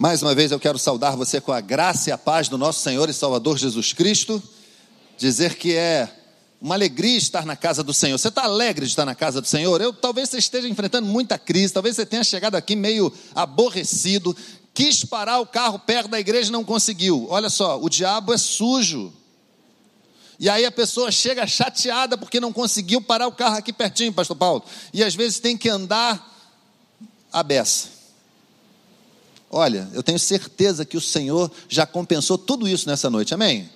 [0.00, 2.78] Mais uma vez eu quero saudar você com a graça e a paz do nosso
[2.78, 4.40] Senhor e Salvador Jesus Cristo.
[5.16, 6.08] Dizer que é
[6.62, 8.16] uma alegria estar na casa do Senhor.
[8.16, 9.80] Você está alegre de estar na casa do Senhor?
[9.80, 14.36] Eu talvez você esteja enfrentando muita crise, talvez você tenha chegado aqui meio aborrecido,
[14.72, 17.26] quis parar o carro perto da igreja e não conseguiu.
[17.28, 19.12] Olha só, o diabo é sujo.
[20.38, 24.36] E aí a pessoa chega chateada porque não conseguiu parar o carro aqui pertinho, pastor
[24.36, 24.62] Paulo.
[24.94, 26.24] E às vezes tem que andar
[27.32, 27.97] a beça.
[29.50, 33.70] Olha, eu tenho certeza que o Senhor já compensou tudo isso nessa noite, amém?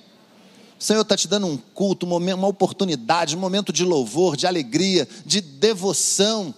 [0.79, 5.09] O Senhor está te dando um culto, uma oportunidade, um momento de louvor, de alegria,
[5.25, 6.55] de devoção.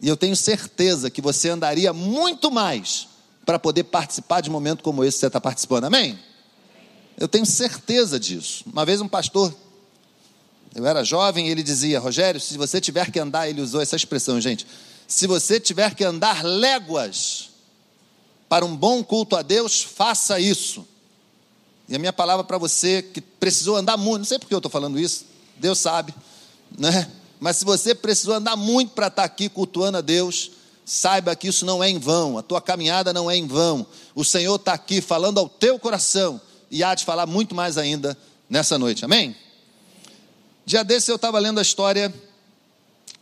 [0.00, 3.08] E eu tenho certeza que você andaria muito mais
[3.46, 6.18] para poder participar de um momento como esse que você está participando, amém?
[7.16, 8.64] Eu tenho certeza disso.
[8.70, 9.54] Uma vez um pastor,
[10.74, 14.40] eu era jovem, ele dizia: Rogério, se você tiver que andar, ele usou essa expressão,
[14.40, 14.66] gente.
[15.06, 17.53] Se você tiver que andar léguas
[18.48, 20.86] para um bom culto a Deus, faça isso.
[21.88, 24.70] E a minha palavra para você que precisou andar muito, não sei porque eu estou
[24.70, 26.14] falando isso, Deus sabe,
[26.76, 27.10] né?
[27.40, 30.52] Mas se você precisou andar muito para estar aqui cultuando a Deus,
[30.84, 33.86] saiba que isso não é em vão, a tua caminhada não é em vão.
[34.14, 38.16] O Senhor está aqui falando ao teu coração e há de falar muito mais ainda
[38.48, 39.36] nessa noite, amém?
[40.64, 42.12] Dia desse eu estava lendo a história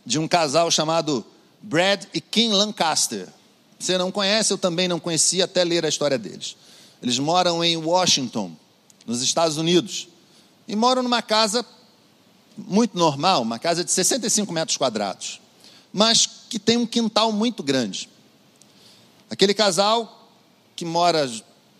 [0.05, 1.25] de um casal chamado
[1.61, 3.27] Brad e Kim Lancaster.
[3.83, 6.55] Você não conhece, eu também não conhecia até ler a história deles.
[7.01, 8.55] Eles moram em Washington,
[9.05, 10.07] nos Estados Unidos,
[10.65, 11.65] e moram numa casa
[12.57, 15.41] muito normal, uma casa de 65 metros quadrados,
[15.91, 18.07] mas que tem um quintal muito grande.
[19.29, 20.29] Aquele casal
[20.77, 21.29] que mora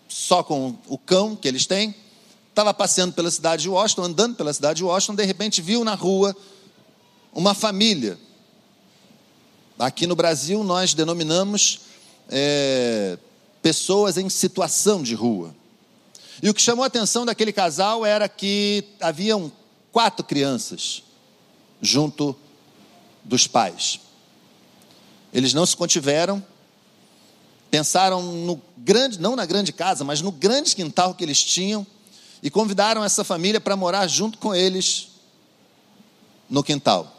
[0.06, 1.94] só com o cão que eles têm,
[2.50, 5.94] estava passeando pela cidade de Washington, andando pela cidade de Washington, de repente viu na
[5.94, 6.36] rua
[7.32, 8.18] uma família
[9.78, 11.80] Aqui no Brasil, nós denominamos
[12.28, 13.18] é,
[13.62, 15.54] pessoas em situação de rua.
[16.42, 19.50] E o que chamou a atenção daquele casal era que haviam
[19.92, 21.02] quatro crianças
[21.80, 22.36] junto
[23.22, 24.00] dos pais.
[25.32, 26.44] Eles não se contiveram,
[27.70, 31.86] pensaram no grande, não na grande casa, mas no grande quintal que eles tinham,
[32.42, 35.08] e convidaram essa família para morar junto com eles
[36.48, 37.10] no quintal.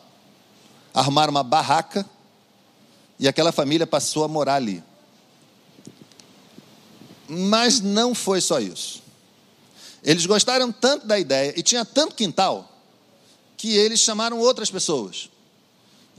[0.93, 2.05] Arrumaram uma barraca
[3.19, 4.83] e aquela família passou a morar ali.
[7.27, 9.01] Mas não foi só isso.
[10.03, 12.71] Eles gostaram tanto da ideia e tinha tanto quintal
[13.57, 15.29] que eles chamaram outras pessoas.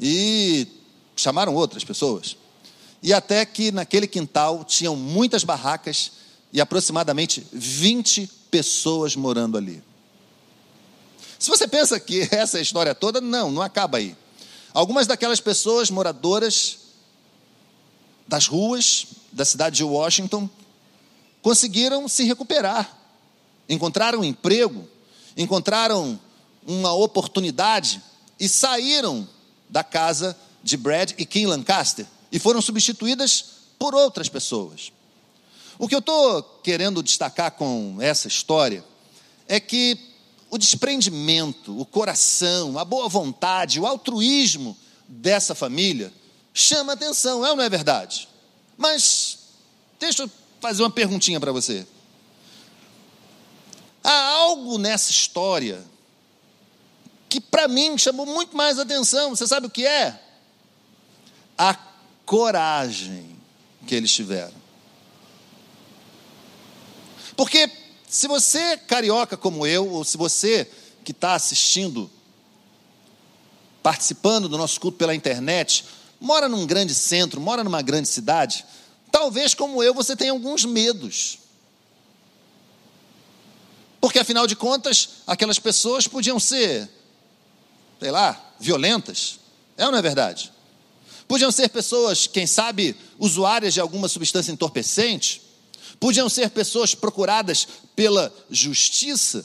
[0.00, 0.66] E
[1.14, 2.36] chamaram outras pessoas.
[3.02, 6.12] E até que naquele quintal tinham muitas barracas
[6.52, 9.82] e aproximadamente 20 pessoas morando ali.
[11.38, 14.16] Se você pensa que essa é história toda, não, não acaba aí.
[14.72, 16.78] Algumas daquelas pessoas moradoras
[18.26, 20.50] das ruas da cidade de Washington
[21.46, 22.92] conseguiram se recuperar,
[23.68, 24.84] encontraram emprego,
[25.36, 26.18] encontraram
[26.66, 28.02] uma oportunidade
[28.40, 29.28] e saíram
[29.68, 33.44] da casa de Brad e Kim Lancaster e foram substituídas
[33.78, 34.90] por outras pessoas.
[35.78, 38.84] O que eu estou querendo destacar com essa história
[39.46, 39.96] é que
[40.50, 44.76] o desprendimento, o coração, a boa vontade, o altruísmo
[45.06, 46.12] dessa família
[46.52, 48.28] chama atenção, é ou não é verdade?
[48.76, 49.38] Mas,
[50.00, 50.30] deixa eu
[50.60, 51.86] fazer uma perguntinha para você.
[54.02, 55.84] Há algo nessa história
[57.28, 59.34] que para mim chamou muito mais atenção.
[59.34, 60.20] Você sabe o que é?
[61.58, 61.74] A
[62.24, 63.36] coragem
[63.86, 64.54] que eles tiveram.
[67.36, 67.70] Porque
[68.08, 70.70] se você, carioca como eu, ou se você
[71.04, 72.10] que está assistindo,
[73.82, 75.84] participando do nosso culto pela internet,
[76.20, 78.64] mora num grande centro, mora numa grande cidade,
[79.10, 81.38] talvez como eu você tenha alguns medos.
[84.00, 86.88] Porque afinal de contas, aquelas pessoas podiam ser,
[87.98, 89.40] sei lá, violentas.
[89.76, 90.52] É ou não é verdade?
[91.26, 95.42] Podiam ser pessoas, quem sabe, usuárias de alguma substância entorpecente.
[95.98, 97.66] Podiam ser pessoas procuradas
[97.96, 99.44] pela justiça.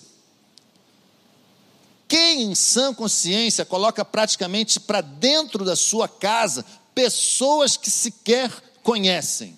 [2.07, 8.51] Quem em sã consciência coloca praticamente para dentro da sua casa pessoas que sequer
[8.83, 9.57] conhecem?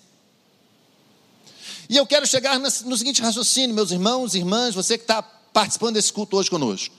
[1.88, 5.94] E eu quero chegar no seguinte raciocínio, meus irmãos e irmãs, você que está participando
[5.94, 6.94] desse culto hoje conosco.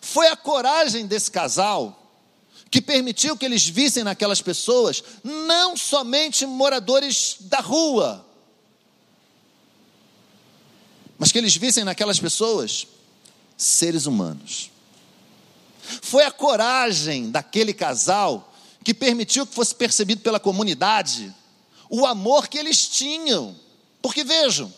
[0.00, 1.96] Foi a coragem desse casal
[2.70, 8.24] que permitiu que eles vissem naquelas pessoas não somente moradores da rua,
[11.18, 12.86] mas que eles vissem naquelas pessoas
[13.56, 14.70] seres humanos.
[16.00, 18.49] Foi a coragem daquele casal
[18.82, 21.34] que permitiu que fosse percebido pela comunidade
[21.88, 23.54] o amor que eles tinham.
[24.00, 24.72] Porque vejam,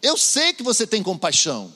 [0.00, 1.72] eu sei que você tem compaixão,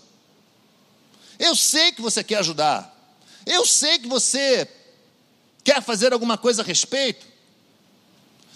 [1.38, 2.96] eu sei que você quer ajudar,
[3.44, 4.68] eu sei que você
[5.64, 7.26] quer fazer alguma coisa a respeito,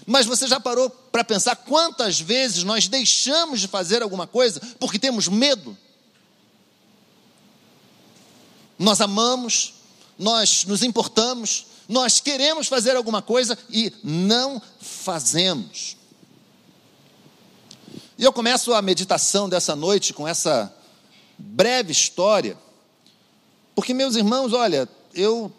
[0.06, 4.98] mas você já parou para pensar quantas vezes nós deixamos de fazer alguma coisa porque
[4.98, 5.76] temos medo?
[8.78, 9.74] Nós amamos,
[10.18, 15.96] nós nos importamos, nós queremos fazer alguma coisa e não fazemos.
[18.16, 20.74] E eu começo a meditação dessa noite com essa
[21.36, 22.56] breve história,
[23.74, 25.52] porque, meus irmãos, olha, eu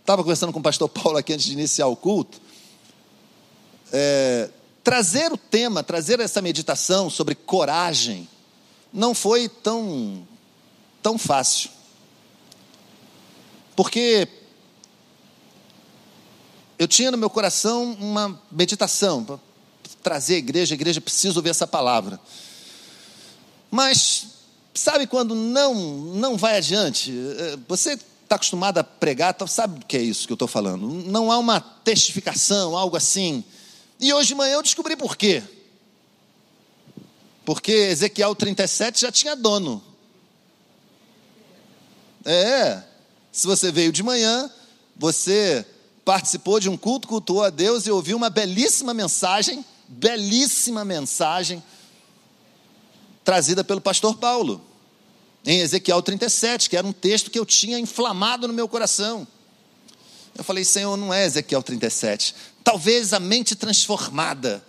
[0.00, 2.40] estava conversando com o pastor Paulo aqui antes de iniciar o culto.
[3.92, 4.50] É,
[4.84, 8.28] trazer o tema, trazer essa meditação sobre coragem,
[8.92, 10.26] não foi tão,
[11.02, 11.70] tão fácil.
[13.74, 14.28] Porque
[16.80, 19.38] eu tinha no meu coração uma meditação para
[20.02, 22.18] trazer a igreja, a igreja precisa ouvir essa palavra.
[23.70, 24.28] Mas
[24.72, 27.12] sabe quando não não vai adiante?
[27.38, 30.48] É, você está acostumado a pregar, então sabe o que é isso que eu estou
[30.48, 30.88] falando?
[30.88, 33.44] Não há uma testificação, algo assim.
[34.00, 35.42] E hoje de manhã eu descobri por quê.
[37.44, 39.84] Porque Ezequiel 37 já tinha dono.
[42.24, 42.82] É,
[43.30, 44.50] se você veio de manhã,
[44.96, 45.66] você
[46.10, 51.62] participou de um culto, cultuou a Deus e ouviu uma belíssima mensagem, belíssima mensagem,
[53.24, 54.60] trazida pelo pastor Paulo,
[55.46, 59.24] em Ezequiel 37, que era um texto que eu tinha inflamado no meu coração.
[60.36, 62.34] Eu falei, Senhor, não é Ezequiel 37.
[62.64, 64.66] Talvez a mente transformada.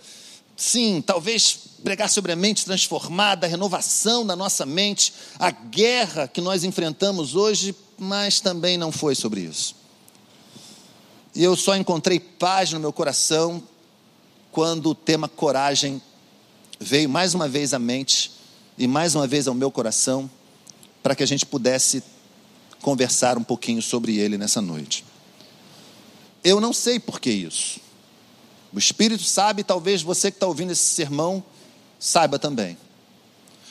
[0.56, 6.40] Sim, talvez pregar sobre a mente transformada, a renovação da nossa mente, a guerra que
[6.40, 9.76] nós enfrentamos hoje mas também não foi sobre isso.
[11.34, 13.62] E eu só encontrei paz no meu coração
[14.50, 16.00] quando o tema coragem
[16.78, 18.32] veio mais uma vez à mente
[18.76, 20.30] e mais uma vez ao meu coração,
[21.02, 22.02] para que a gente pudesse
[22.82, 25.04] conversar um pouquinho sobre ele nessa noite.
[26.44, 27.80] Eu não sei por que isso.
[28.72, 31.42] O Espírito sabe, talvez você que está ouvindo esse sermão
[31.98, 32.76] saiba também.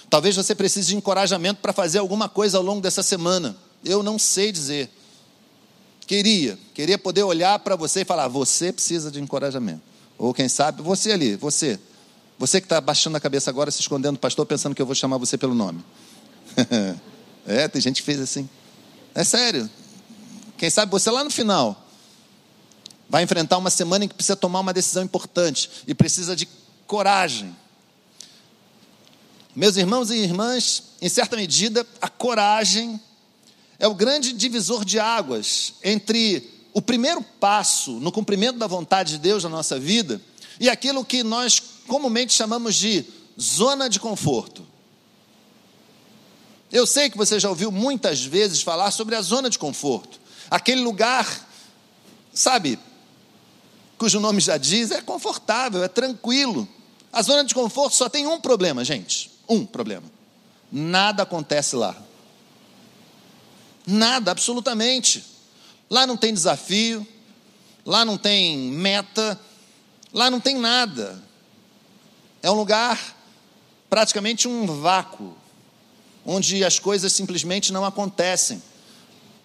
[0.10, 3.56] Talvez você precise de encorajamento para fazer alguma coisa ao longo dessa semana.
[3.84, 4.90] Eu não sei dizer.
[6.12, 9.82] Queria, queria poder olhar para você e falar: você precisa de encorajamento.
[10.18, 11.80] Ou quem sabe, você ali, você.
[12.38, 14.94] Você que está baixando a cabeça agora, se escondendo do pastor, pensando que eu vou
[14.94, 15.82] chamar você pelo nome.
[17.48, 18.50] é, tem gente que fez assim.
[19.16, 19.70] É sério.
[20.58, 21.82] Quem sabe você lá no final
[23.10, 26.46] vai enfrentar uma semana em que precisa tomar uma decisão importante e precisa de
[26.88, 27.56] coragem.
[29.56, 33.00] Meus irmãos e irmãs, em certa medida, a coragem
[33.82, 39.18] é o grande divisor de águas entre o primeiro passo no cumprimento da vontade de
[39.18, 40.22] Deus na nossa vida
[40.60, 43.04] e aquilo que nós comumente chamamos de
[43.42, 44.64] zona de conforto.
[46.72, 50.82] Eu sei que você já ouviu muitas vezes falar sobre a zona de conforto, aquele
[50.82, 51.50] lugar,
[52.32, 52.78] sabe,
[53.98, 56.70] cujo nome já diz, é confortável, é tranquilo.
[57.12, 59.32] A zona de conforto só tem um problema, gente.
[59.50, 60.06] Um problema.
[60.72, 62.11] Nada acontece lá.
[63.86, 65.24] Nada, absolutamente.
[65.90, 67.06] Lá não tem desafio,
[67.86, 69.40] lá não tem meta,
[70.14, 71.22] lá não tem nada.
[72.42, 73.16] É um lugar,
[73.90, 75.36] praticamente um vácuo,
[76.26, 78.62] onde as coisas simplesmente não acontecem.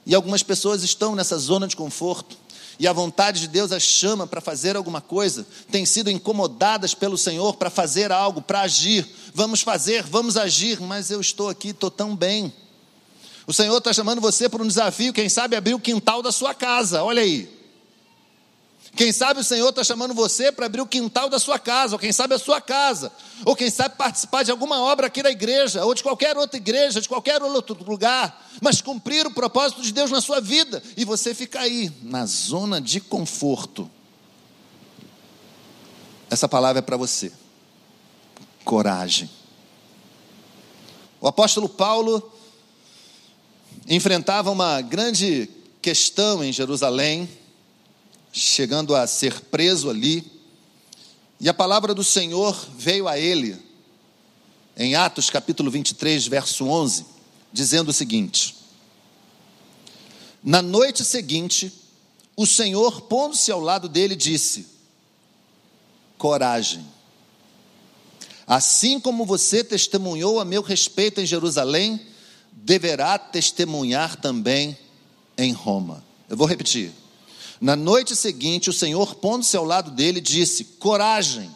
[0.05, 2.37] E algumas pessoas estão nessa zona de conforto,
[2.79, 7.17] e a vontade de Deus as chama para fazer alguma coisa, têm sido incomodadas pelo
[7.17, 9.09] Senhor para fazer algo, para agir.
[9.35, 12.53] Vamos fazer, vamos agir, mas eu estou aqui, estou tão bem.
[13.47, 16.53] O Senhor está chamando você para um desafio, quem sabe abrir o quintal da sua
[16.53, 17.55] casa, olha aí.
[18.97, 21.99] Quem sabe o Senhor está chamando você para abrir o quintal da sua casa, ou
[21.99, 23.13] quem sabe a sua casa,
[23.45, 27.01] ou quem sabe participar de alguma obra aqui da igreja, ou de qualquer outra igreja,
[27.01, 31.35] de qualquer outro lugar, mas cumprir o propósito de Deus na sua vida, e você
[31.35, 33.89] fica aí, na zona de conforto.
[36.31, 37.31] Essa palavra é para você.
[38.65, 39.31] Coragem.
[41.21, 42.33] O apóstolo Paulo
[43.89, 45.49] enfrentava uma grande
[45.81, 47.29] questão em Jerusalém,
[48.33, 50.25] chegando a ser preso ali,
[51.39, 53.57] e a palavra do Senhor veio a ele,
[54.77, 57.07] em Atos capítulo 23, verso 11,
[57.53, 58.57] dizendo o seguinte:
[60.43, 61.73] Na noite seguinte,
[62.37, 64.67] o Senhor, pondo-se ao lado dele, disse:
[66.19, 66.85] Coragem.
[68.47, 72.01] Assim como você testemunhou a meu respeito em Jerusalém,
[72.57, 74.77] deverá testemunhar também
[75.37, 76.03] em Roma.
[76.29, 76.91] Eu vou repetir.
[77.61, 81.51] Na noite seguinte, o Senhor, pondo-se ao lado dele, disse: Coragem,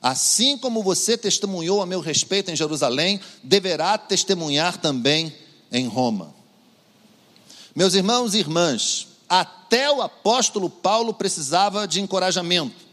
[0.00, 5.34] assim como você testemunhou a meu respeito em Jerusalém, deverá testemunhar também
[5.70, 6.34] em Roma.
[7.74, 12.84] Meus irmãos e irmãs, até o apóstolo Paulo precisava de encorajamento.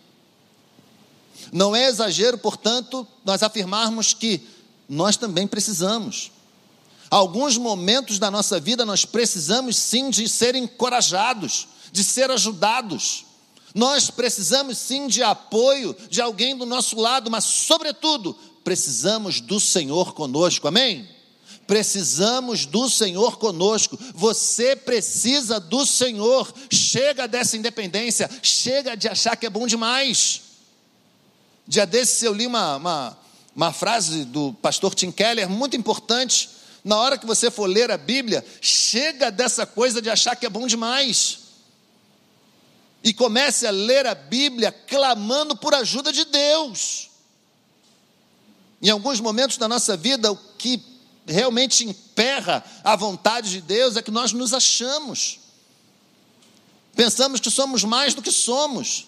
[1.52, 4.42] Não é exagero, portanto, nós afirmarmos que
[4.90, 6.32] nós também precisamos.
[7.12, 13.26] Alguns momentos da nossa vida nós precisamos sim de ser encorajados, de ser ajudados.
[13.76, 20.14] Nós precisamos sim de apoio de alguém do nosso lado, mas, sobretudo, precisamos do Senhor
[20.14, 21.06] conosco, amém?
[21.68, 24.00] Precisamos do Senhor conosco.
[24.16, 26.54] Você precisa do Senhor.
[26.72, 30.44] Chega dessa independência, chega de achar que é bom demais.
[31.68, 33.18] Dia desses eu li uma, uma,
[33.54, 36.61] uma frase do pastor Tim Keller muito importante.
[36.84, 40.50] Na hora que você for ler a Bíblia, chega dessa coisa de achar que é
[40.50, 41.40] bom demais.
[43.04, 47.10] E comece a ler a Bíblia clamando por ajuda de Deus.
[48.82, 50.84] Em alguns momentos da nossa vida, o que
[51.26, 55.40] realmente emperra a vontade de Deus é que nós nos achamos.
[56.96, 59.08] Pensamos que somos mais do que somos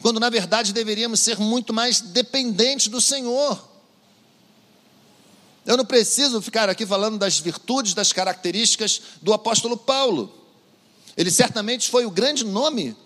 [0.00, 3.75] quando na verdade deveríamos ser muito mais dependentes do Senhor.
[5.66, 10.32] Eu não preciso ficar aqui falando das virtudes, das características do apóstolo Paulo.
[11.16, 12.96] Ele certamente foi o grande nome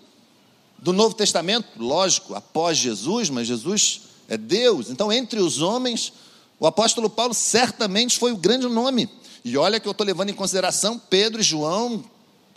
[0.77, 4.89] do Novo Testamento, lógico, após Jesus, mas Jesus é Deus.
[4.89, 6.13] Então, entre os homens,
[6.59, 9.09] o apóstolo Paulo certamente foi o grande nome.
[9.43, 12.03] E olha que eu estou levando em consideração Pedro e João,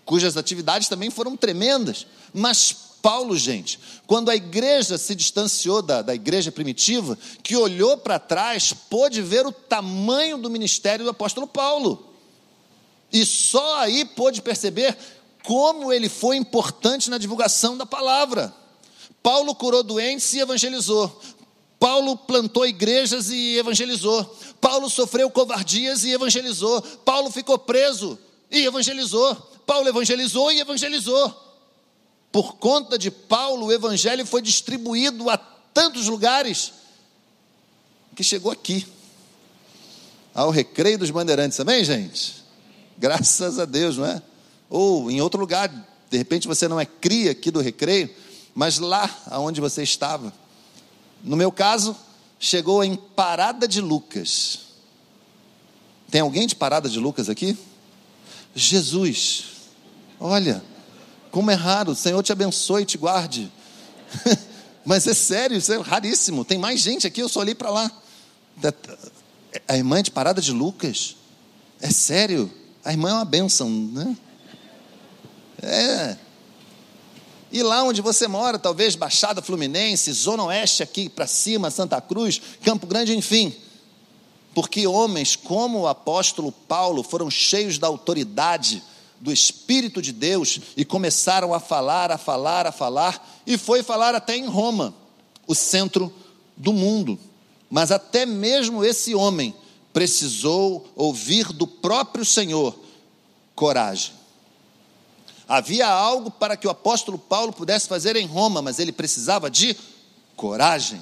[0.04, 2.06] cujas atividades também foram tremendas.
[2.32, 8.18] Mas Paulo, gente, quando a igreja se distanciou da, da igreja primitiva, que olhou para
[8.18, 12.14] trás, pôde ver o tamanho do ministério do apóstolo Paulo.
[13.12, 14.96] E só aí pôde perceber
[15.44, 18.54] como ele foi importante na divulgação da palavra.
[19.22, 21.20] Paulo curou doentes e evangelizou.
[21.78, 24.24] Paulo plantou igrejas e evangelizou.
[24.62, 26.80] Paulo sofreu covardias e evangelizou.
[26.80, 28.18] Paulo ficou preso
[28.50, 29.34] e evangelizou.
[29.66, 31.43] Paulo evangelizou e evangelizou.
[32.34, 36.72] Por conta de Paulo, o evangelho foi distribuído a tantos lugares
[38.16, 38.84] que chegou aqui,
[40.34, 42.42] ao recreio dos bandeirantes, amém, gente?
[42.98, 44.20] Graças a Deus, não é?
[44.68, 45.68] Ou em outro lugar,
[46.10, 48.10] de repente você não é cria aqui do recreio,
[48.52, 50.34] mas lá aonde você estava.
[51.22, 51.96] No meu caso,
[52.40, 54.58] chegou em Parada de Lucas.
[56.10, 57.56] Tem alguém de Parada de Lucas aqui?
[58.56, 59.44] Jesus,
[60.18, 60.73] olha,
[61.34, 63.50] como é raro, o Senhor te abençoe e te guarde.
[64.86, 66.44] Mas é sério, isso é raríssimo.
[66.44, 67.90] Tem mais gente aqui, eu só olhei para lá.
[69.66, 71.16] A irmã é de parada de Lucas.
[71.80, 72.48] É sério.
[72.84, 74.16] A irmã é uma bênção, né?
[75.60, 76.16] É.
[77.50, 82.40] E lá onde você mora, talvez Baixada Fluminense, Zona Oeste aqui para cima, Santa Cruz,
[82.62, 83.52] Campo Grande, enfim.
[84.54, 88.84] Porque homens como o apóstolo Paulo foram cheios da autoridade
[89.24, 94.14] do Espírito de Deus e começaram a falar, a falar, a falar, e foi falar
[94.14, 94.94] até em Roma,
[95.46, 96.12] o centro
[96.54, 97.18] do mundo.
[97.70, 99.54] Mas até mesmo esse homem
[99.94, 102.78] precisou ouvir do próprio Senhor
[103.54, 104.12] coragem.
[105.48, 109.74] Havia algo para que o apóstolo Paulo pudesse fazer em Roma, mas ele precisava de
[110.36, 111.00] coragem.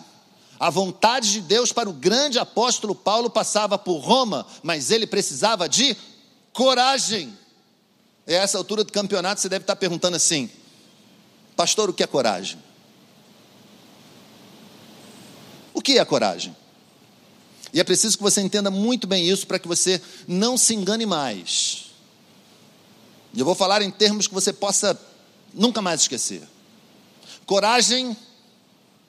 [0.60, 5.68] A vontade de Deus para o grande apóstolo Paulo passava por Roma, mas ele precisava
[5.68, 5.96] de
[6.52, 7.36] coragem.
[8.26, 10.50] É essa altura do campeonato você deve estar perguntando assim:
[11.56, 12.62] Pastor, o que é coragem?
[15.74, 16.56] O que é coragem?
[17.72, 21.06] E é preciso que você entenda muito bem isso para que você não se engane
[21.06, 21.86] mais.
[23.32, 24.98] E eu vou falar em termos que você possa
[25.54, 26.42] nunca mais esquecer.
[27.46, 28.16] Coragem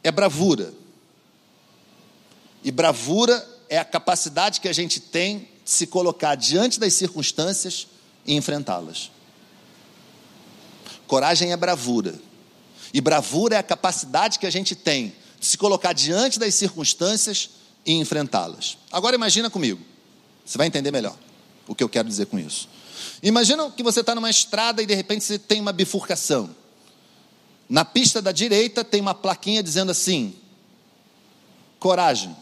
[0.01, 0.74] é bravura.
[2.63, 7.88] E bravura é a capacidade que a gente tem de se colocar diante das circunstâncias
[8.25, 9.12] e enfrentá-las.
[11.08, 12.20] Coragem é bravura.
[12.94, 17.50] E bravura é a capacidade que a gente tem de se colocar diante das circunstâncias
[17.86, 18.77] e enfrentá-las.
[18.92, 19.82] Agora imagina comigo.
[20.46, 21.18] Você vai entender melhor
[21.68, 22.68] o que eu quero dizer com isso.
[23.22, 26.56] Imagina que você está numa estrada e de repente você tem uma bifurcação.
[27.70, 30.36] Na pista da direita tem uma plaquinha dizendo assim:
[31.80, 32.36] coragem.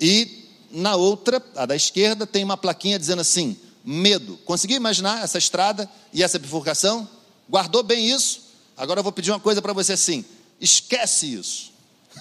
[0.00, 4.36] E na outra, a da esquerda, tem uma plaquinha dizendo assim: medo.
[4.44, 7.08] Conseguiu imaginar essa estrada e essa bifurcação?
[7.48, 8.42] Guardou bem isso?
[8.76, 10.24] Agora eu vou pedir uma coisa para você assim:
[10.60, 11.72] esquece isso.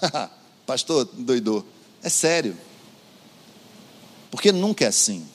[0.66, 1.66] Pastor, doidou.
[2.04, 2.58] É sério.
[4.30, 5.28] Porque nunca é assim.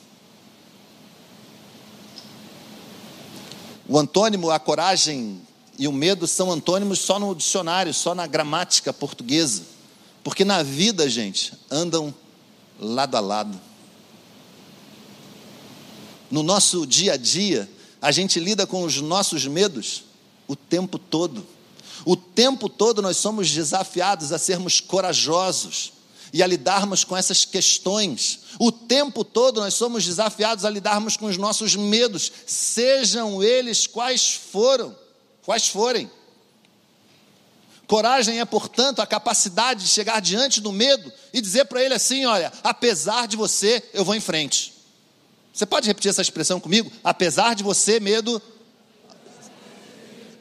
[3.89, 5.41] O antônimo, a coragem
[5.79, 9.63] e o medo são antônimos só no dicionário, só na gramática portuguesa.
[10.25, 12.13] Porque na vida, gente, andam
[12.81, 13.61] lado a lado.
[16.31, 17.69] No nosso dia a dia,
[18.01, 20.05] a gente lida com os nossos medos
[20.49, 21.47] o tempo todo.
[22.05, 25.93] O tempo todo nós somos desafiados a sermos corajosos
[26.33, 28.41] e a lidarmos com essas questões.
[28.59, 34.35] O tempo todo nós somos desafiados a lidarmos com os nossos medos, sejam eles quais
[34.35, 34.95] foram,
[35.43, 36.11] quais forem.
[37.87, 42.27] Coragem é, portanto, a capacidade de chegar diante do medo e dizer para ele assim:
[42.27, 44.76] olha, apesar de você, eu vou em frente.
[45.57, 46.93] Você pode repetir essa expressão comigo?
[47.03, 48.43] Apesar de você, medo,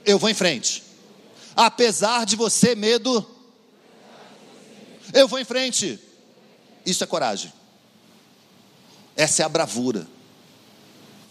[0.06, 0.84] eu vou em frente.
[1.56, 3.26] Apesar de você, medo,
[5.14, 5.98] eu vou em frente.
[6.86, 7.54] Isso é coragem.
[9.16, 10.06] Essa é a bravura.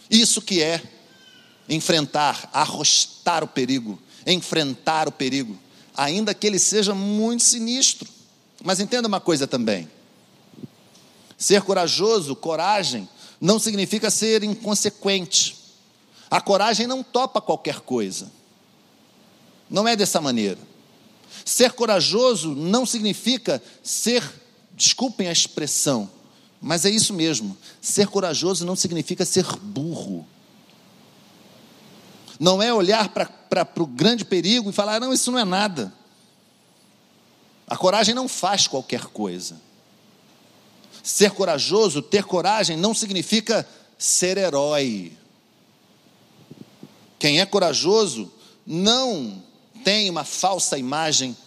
[0.09, 0.81] Isso que é
[1.69, 5.59] enfrentar, arrostar o perigo, enfrentar o perigo,
[5.95, 8.09] ainda que ele seja muito sinistro.
[8.63, 9.87] Mas entenda uma coisa também:
[11.37, 13.07] ser corajoso, coragem,
[13.45, 15.55] não significa ser inconsequente.
[16.31, 18.31] A coragem não topa qualquer coisa.
[19.69, 20.57] Não é dessa maneira.
[21.45, 24.23] Ser corajoso não significa ser,
[24.73, 26.09] desculpem a expressão,
[26.59, 27.55] mas é isso mesmo.
[27.79, 30.25] Ser corajoso não significa ser burro.
[32.39, 35.93] Não é olhar para o grande perigo e falar, não, isso não é nada.
[37.67, 39.61] A coragem não faz qualquer coisa.
[41.05, 43.63] Ser corajoso, ter coragem, não significa
[43.95, 45.13] ser herói.
[47.19, 48.33] Quem é corajoso
[48.65, 49.39] não
[49.83, 51.37] tem uma falsa imagem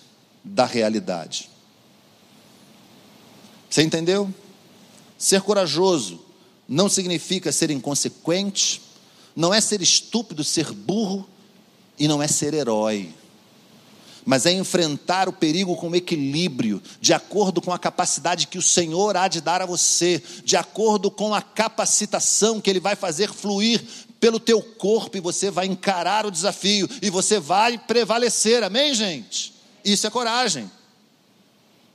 [0.44, 1.50] da realidade.
[3.68, 4.32] Você entendeu?
[5.18, 6.24] Ser corajoso
[6.68, 8.80] não significa ser inconsequente,
[9.34, 11.28] não é ser estúpido, ser burro
[11.98, 13.12] e não é ser herói
[14.28, 19.16] mas é enfrentar o perigo com equilíbrio, de acordo com a capacidade que o Senhor
[19.16, 23.82] há de dar a você, de acordo com a capacitação que Ele vai fazer fluir
[24.20, 29.54] pelo teu corpo, e você vai encarar o desafio, e você vai prevalecer, amém, gente?
[29.82, 30.70] Isso é coragem.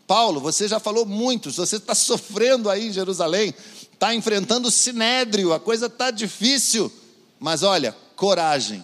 [0.08, 3.54] Paulo, você já falou muito, você está sofrendo aí em Jerusalém,
[3.94, 6.92] está enfrentando o sinédrio, a coisa está difícil,
[7.40, 8.84] mas olha, coragem,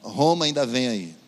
[0.00, 1.18] Roma ainda vem aí.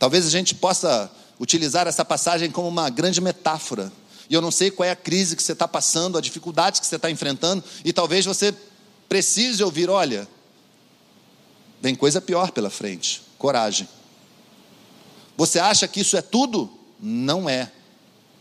[0.00, 3.92] Talvez a gente possa utilizar essa passagem como uma grande metáfora.
[4.30, 6.86] E eu não sei qual é a crise que você está passando, a dificuldade que
[6.86, 8.54] você está enfrentando, e talvez você
[9.06, 10.26] precise ouvir: olha,
[11.82, 13.20] vem coisa pior pela frente.
[13.36, 13.86] Coragem.
[15.36, 16.72] Você acha que isso é tudo?
[16.98, 17.70] Não é.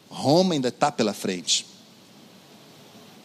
[0.10, 1.66] Roma ainda está pela frente.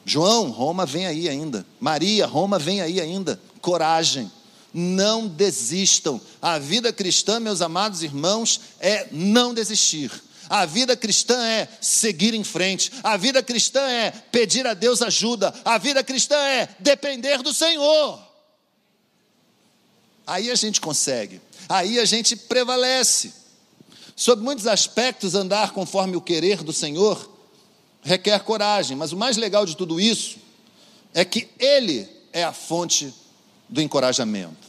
[0.04, 1.64] João, Roma vem aí ainda.
[1.78, 3.40] Maria, Roma vem aí ainda.
[3.60, 4.28] Coragem
[4.74, 6.20] não desistam.
[6.42, 10.10] A vida cristã, meus amados irmãos, é não desistir.
[10.50, 12.92] A vida cristã é seguir em frente.
[13.02, 15.54] A vida cristã é pedir a Deus ajuda.
[15.64, 18.20] A vida cristã é depender do Senhor.
[20.26, 21.40] Aí a gente consegue.
[21.68, 23.32] Aí a gente prevalece.
[24.16, 27.32] Sob muitos aspectos, andar conforme o querer do Senhor
[28.04, 30.36] requer coragem, mas o mais legal de tudo isso
[31.14, 33.12] é que Ele é a fonte
[33.68, 34.63] do encorajamento.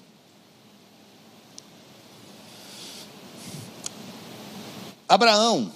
[5.07, 5.71] Abraão,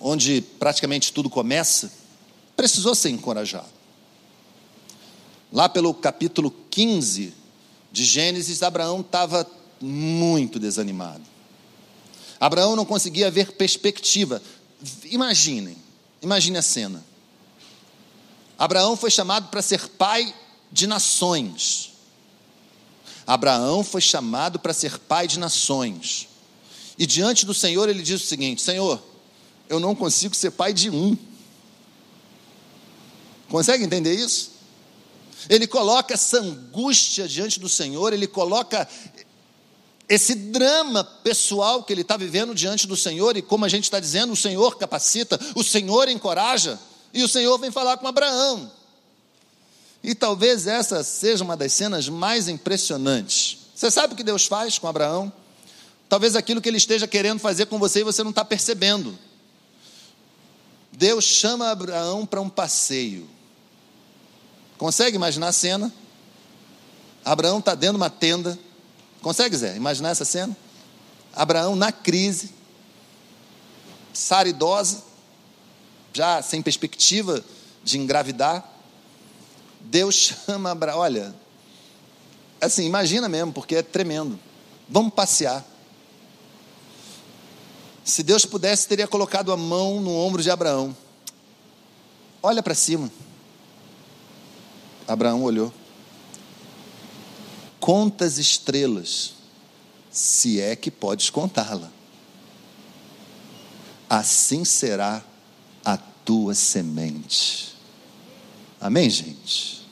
[0.00, 1.92] onde praticamente tudo começa,
[2.56, 3.68] precisou ser encorajado.
[5.52, 7.34] Lá pelo capítulo 15
[7.92, 9.46] de Gênesis, Abraão estava
[9.80, 11.22] muito desanimado.
[12.40, 14.42] Abraão não conseguia ver perspectiva.
[15.04, 15.76] Imaginem,
[16.20, 17.04] imagine a cena.
[18.58, 20.34] Abraão foi chamado para ser pai
[20.72, 21.92] de nações.
[23.26, 26.28] Abraão foi chamado para ser pai de nações.
[26.98, 29.02] E diante do Senhor ele diz o seguinte: Senhor,
[29.68, 31.16] eu não consigo ser pai de um.
[33.48, 34.52] Consegue entender isso?
[35.48, 38.88] Ele coloca essa angústia diante do Senhor, ele coloca
[40.08, 44.00] esse drama pessoal que ele está vivendo diante do Senhor, e como a gente está
[44.00, 46.78] dizendo, o Senhor capacita, o Senhor encoraja,
[47.12, 48.70] e o Senhor vem falar com Abraão.
[50.02, 53.58] E talvez essa seja uma das cenas mais impressionantes.
[53.74, 55.32] Você sabe o que Deus faz com Abraão?
[56.08, 59.18] Talvez aquilo que ele esteja querendo fazer com você e você não está percebendo.
[60.92, 63.28] Deus chama Abraão para um passeio.
[64.78, 65.92] Consegue imaginar a cena?
[67.24, 68.58] Abraão está dentro de uma tenda.
[69.22, 70.56] Consegue, Zé, imaginar essa cena?
[71.32, 72.50] Abraão na crise,
[74.12, 75.02] Sara idosa,
[76.12, 77.42] já sem perspectiva
[77.82, 78.64] de engravidar.
[79.80, 80.14] Deus
[80.46, 81.34] chama Abraão, olha,
[82.60, 84.38] assim, imagina mesmo, porque é tremendo.
[84.88, 85.64] Vamos passear.
[88.04, 90.94] Se Deus pudesse, teria colocado a mão no ombro de Abraão.
[92.42, 93.10] Olha para cima.
[95.08, 95.72] Abraão olhou.
[97.80, 99.32] Conta as estrelas,
[100.10, 101.90] se é que podes contá-la.
[104.08, 105.24] Assim será
[105.82, 107.74] a tua semente.
[108.78, 109.86] Amém, gente?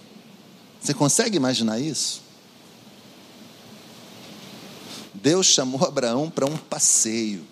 [0.78, 2.20] Você consegue imaginar isso?
[5.14, 7.51] Deus chamou Abraão para um passeio.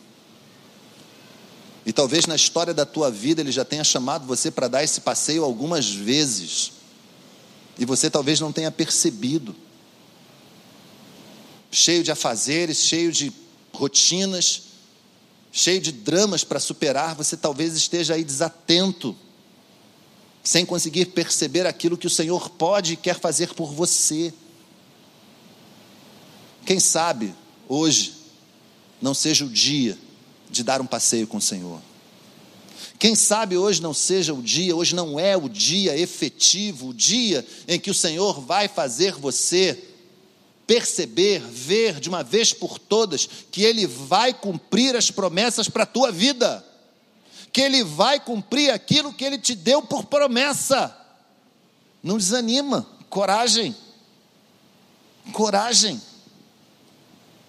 [1.85, 5.01] E talvez na história da tua vida ele já tenha chamado você para dar esse
[5.01, 6.73] passeio algumas vezes.
[7.79, 9.57] E você talvez não tenha percebido.
[11.71, 13.33] Cheio de afazeres, cheio de
[13.73, 14.63] rotinas,
[15.51, 19.17] cheio de dramas para superar, você talvez esteja aí desatento,
[20.43, 24.35] sem conseguir perceber aquilo que o Senhor pode e quer fazer por você.
[26.67, 27.35] Quem sabe
[27.69, 28.15] hoje
[29.01, 29.97] não seja o dia
[30.51, 31.81] de dar um passeio com o Senhor.
[32.99, 37.47] Quem sabe hoje não seja o dia, hoje não é o dia efetivo, o dia
[37.67, 39.87] em que o Senhor vai fazer você
[40.67, 45.87] perceber, ver de uma vez por todas que Ele vai cumprir as promessas para a
[45.87, 46.65] tua vida,
[47.53, 50.97] que Ele vai cumprir aquilo que Ele te deu por promessa.
[52.03, 53.75] Não desanima, coragem,
[55.33, 56.01] coragem.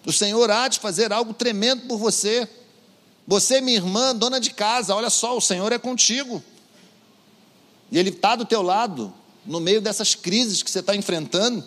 [0.06, 2.48] O Senhor há de fazer algo tremendo por você.
[3.32, 6.44] Você, minha irmã, dona de casa, olha só, o Senhor é contigo.
[7.89, 9.13] E Ele está do teu lado,
[9.46, 11.65] no meio dessas crises que você está enfrentando.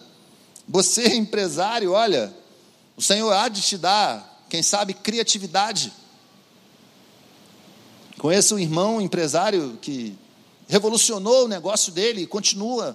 [0.68, 2.37] Você, empresário, olha,
[2.98, 5.90] o Senhor há de te dar, quem sabe, criatividade.
[8.18, 10.14] Conheço um irmão empresário que
[10.68, 12.94] revolucionou o negócio dele e continua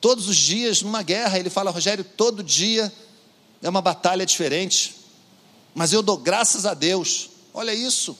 [0.00, 1.38] todos os dias numa guerra.
[1.38, 2.90] Ele fala, Rogério, todo dia
[3.62, 5.05] é uma batalha diferente
[5.76, 7.28] mas eu dou graças a Deus.
[7.52, 8.16] Olha isso.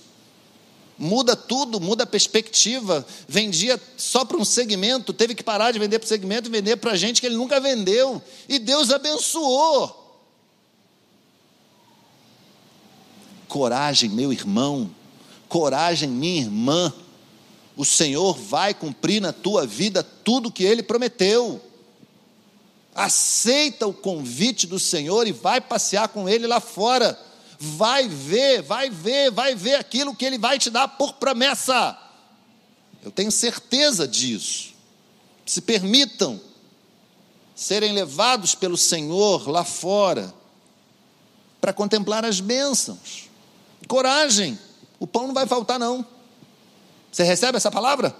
[0.98, 3.04] Muda tudo, muda a perspectiva.
[3.26, 6.76] Vendia só para um segmento, teve que parar de vender para o segmento e vender
[6.76, 8.22] para gente que ele nunca vendeu.
[8.46, 10.20] E Deus abençoou.
[13.48, 14.90] Coragem, meu irmão.
[15.48, 16.92] Coragem, minha irmã.
[17.74, 21.58] O Senhor vai cumprir na tua vida tudo que ele prometeu.
[22.94, 27.18] Aceita o convite do Senhor e vai passear com ele lá fora
[27.58, 31.98] vai ver, vai ver, vai ver aquilo que Ele vai te dar por promessa.
[33.02, 34.74] Eu tenho certeza disso.
[35.44, 36.40] Se permitam
[37.54, 40.34] serem levados pelo Senhor lá fora
[41.60, 43.30] para contemplar as bênçãos.
[43.88, 44.58] Coragem,
[44.98, 46.04] o pão não vai faltar, não.
[47.10, 48.14] Você recebe essa palavra?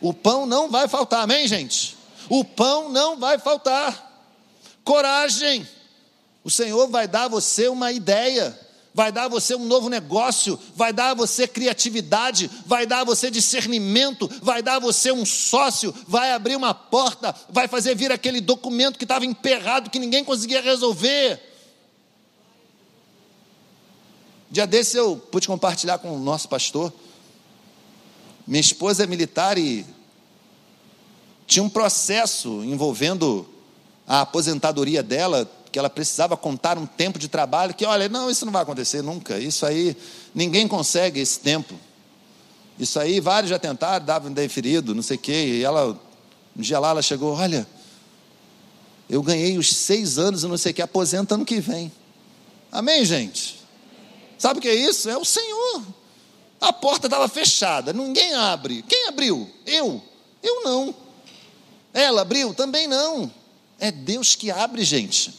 [0.00, 1.98] O pão não vai faltar, amém, gente?
[2.28, 4.06] O pão não vai faltar.
[4.84, 5.68] Coragem,
[6.42, 8.58] o Senhor vai dar a você uma ideia
[8.98, 13.04] vai dar a você um novo negócio, vai dar a você criatividade, vai dar a
[13.04, 18.10] você discernimento, vai dar a você um sócio, vai abrir uma porta, vai fazer vir
[18.10, 21.40] aquele documento que estava emperrado, que ninguém conseguia resolver.
[24.50, 26.92] Dia desse eu pude compartilhar com o nosso pastor.
[28.48, 29.86] Minha esposa é militar e
[31.46, 33.48] tinha um processo envolvendo
[34.08, 38.44] a aposentadoria dela, que ela precisava contar um tempo de trabalho, que olha, não, isso
[38.44, 39.96] não vai acontecer nunca, isso aí,
[40.34, 41.74] ninguém consegue esse tempo.
[42.78, 45.98] Isso aí, vários já tentaram, davam deferido, não sei o quê, e ela,
[46.56, 47.66] um dia lá, ela chegou, olha,
[49.08, 51.90] eu ganhei os seis anos e não sei o que, aposenta ano que vem.
[52.70, 53.58] Amém, gente?
[54.38, 55.08] Sabe o que é isso?
[55.08, 55.82] É o Senhor.
[56.60, 58.82] A porta estava fechada, ninguém abre.
[58.82, 59.48] Quem abriu?
[59.66, 60.02] Eu.
[60.42, 60.94] Eu não.
[61.92, 62.52] Ela abriu?
[62.52, 63.30] Também não.
[63.78, 65.32] É Deus que abre, gente.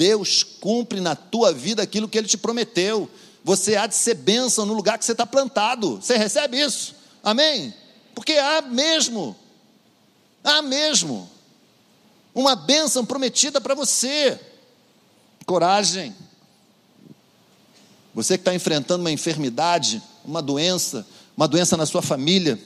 [0.00, 3.06] Deus cumpre na tua vida aquilo que Ele te prometeu.
[3.44, 5.96] Você há de ser bênção no lugar que você está plantado.
[5.96, 6.94] Você recebe isso?
[7.22, 7.74] Amém?
[8.14, 9.36] Porque há mesmo,
[10.42, 11.30] há mesmo,
[12.34, 14.40] uma bênção prometida para você.
[15.44, 16.16] Coragem.
[18.14, 22.58] Você que está enfrentando uma enfermidade, uma doença, uma doença na sua família,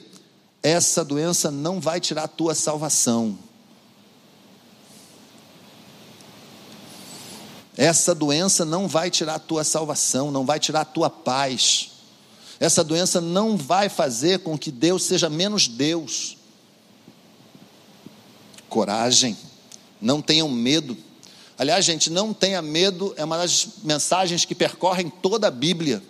[0.63, 3.37] essa doença não vai tirar a tua salvação.
[7.77, 11.91] Essa doença não vai tirar a tua salvação, não vai tirar a tua paz.
[12.59, 16.37] Essa doença não vai fazer com que Deus seja menos Deus.
[18.69, 19.37] Coragem,
[20.01, 20.97] não tenham medo.
[21.57, 26.01] Aliás, gente, não tenha medo é uma das mensagens que percorrem toda a Bíblia.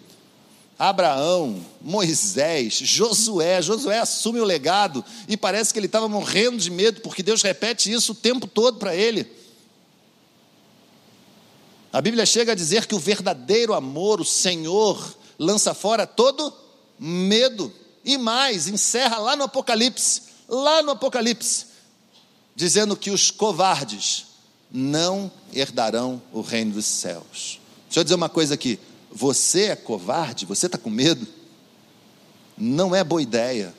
[0.77, 6.99] Abraão, Moisés, Josué, Josué assume o legado e parece que ele estava morrendo de medo,
[6.99, 9.25] porque Deus repete isso o tempo todo para ele.
[11.95, 16.53] A Bíblia chega a dizer que o verdadeiro amor, o Senhor, lança fora todo
[16.99, 17.71] medo.
[18.03, 21.67] E mais, encerra lá no Apocalipse, lá no Apocalipse,
[22.53, 24.25] dizendo que os covardes
[24.69, 27.61] não herdarão o reino dos céus.
[27.85, 28.77] Deixa eu dizer uma coisa aqui:
[29.09, 31.25] você é covarde, você está com medo?
[32.57, 33.73] Não é boa ideia.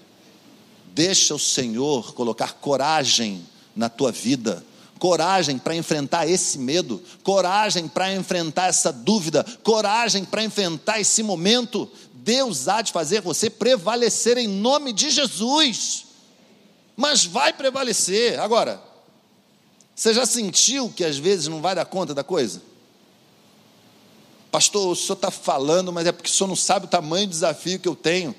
[0.94, 4.64] Deixa o Senhor colocar coragem na tua vida,
[4.98, 11.90] coragem para enfrentar esse medo, coragem para enfrentar essa dúvida, coragem para enfrentar esse momento.
[12.14, 16.06] Deus há de fazer você prevalecer em nome de Jesus.
[16.96, 18.40] Mas vai prevalecer.
[18.40, 18.82] Agora,
[19.94, 22.62] você já sentiu que às vezes não vai dar conta da coisa?
[24.50, 27.30] Pastor, o senhor está falando, mas é porque o senhor não sabe o tamanho do
[27.30, 28.35] desafio que eu tenho.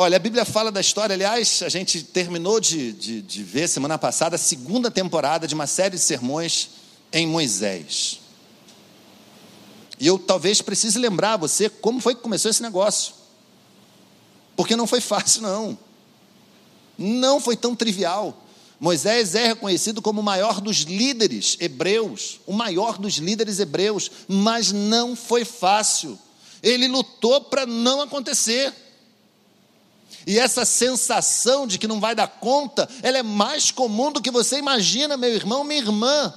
[0.00, 3.98] Olha, a Bíblia fala da história, aliás, a gente terminou de, de, de, ver semana
[3.98, 6.70] passada a segunda temporada de uma série de sermões
[7.12, 8.20] em Moisés.
[9.98, 13.12] E eu talvez precise lembrar você como foi que começou esse negócio.
[14.54, 15.76] Porque não foi fácil, não.
[16.96, 18.46] Não foi tão trivial.
[18.78, 24.70] Moisés é reconhecido como o maior dos líderes hebreus, o maior dos líderes hebreus, mas
[24.70, 26.16] não foi fácil.
[26.62, 28.72] Ele lutou para não acontecer.
[30.28, 34.30] E essa sensação de que não vai dar conta, ela é mais comum do que
[34.30, 36.34] você imagina, meu irmão, minha irmã.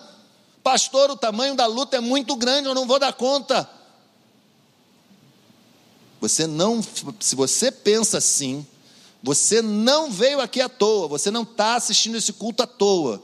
[0.64, 3.70] Pastor, o tamanho da luta é muito grande, eu não vou dar conta.
[6.22, 6.82] Você não,
[7.20, 8.66] se você pensa assim,
[9.22, 13.22] você não veio aqui à toa, você não está assistindo esse culto à toa,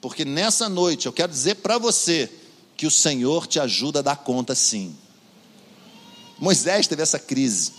[0.00, 2.32] porque nessa noite eu quero dizer para você
[2.74, 4.96] que o Senhor te ajuda a dar conta sim.
[6.38, 7.74] Moisés teve essa crise.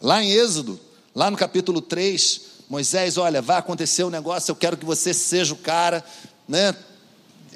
[0.00, 0.87] Lá em Êxodo,
[1.18, 5.52] Lá no capítulo 3, Moisés, olha, vai acontecer um negócio, eu quero que você seja
[5.52, 6.04] o cara,
[6.46, 6.72] né?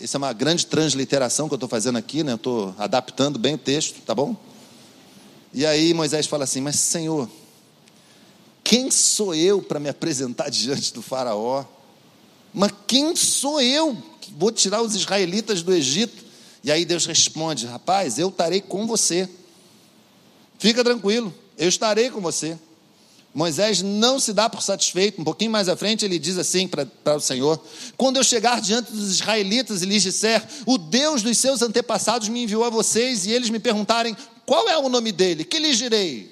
[0.01, 2.33] Isso é uma grande transliteração que eu estou fazendo aqui, né?
[2.33, 4.35] Eu estou adaptando bem o texto, tá bom?
[5.55, 7.31] E aí Moisés fala assim: Mas Senhor,
[8.65, 11.65] quem sou eu para me apresentar diante do Faraó?
[12.53, 13.97] Mas quem sou eu
[14.37, 16.25] vou tirar os israelitas do Egito?
[16.65, 19.29] E aí Deus responde: Rapaz, eu estarei com você.
[20.59, 22.59] Fica tranquilo, eu estarei com você.
[23.35, 25.21] Moisés não se dá por satisfeito.
[25.21, 27.63] Um pouquinho mais à frente, ele diz assim para o Senhor:
[27.97, 32.43] Quando eu chegar diante dos israelitas e lhes disser, o Deus dos seus antepassados me
[32.43, 36.31] enviou a vocês, e eles me perguntarem qual é o nome dele, que lhes direi?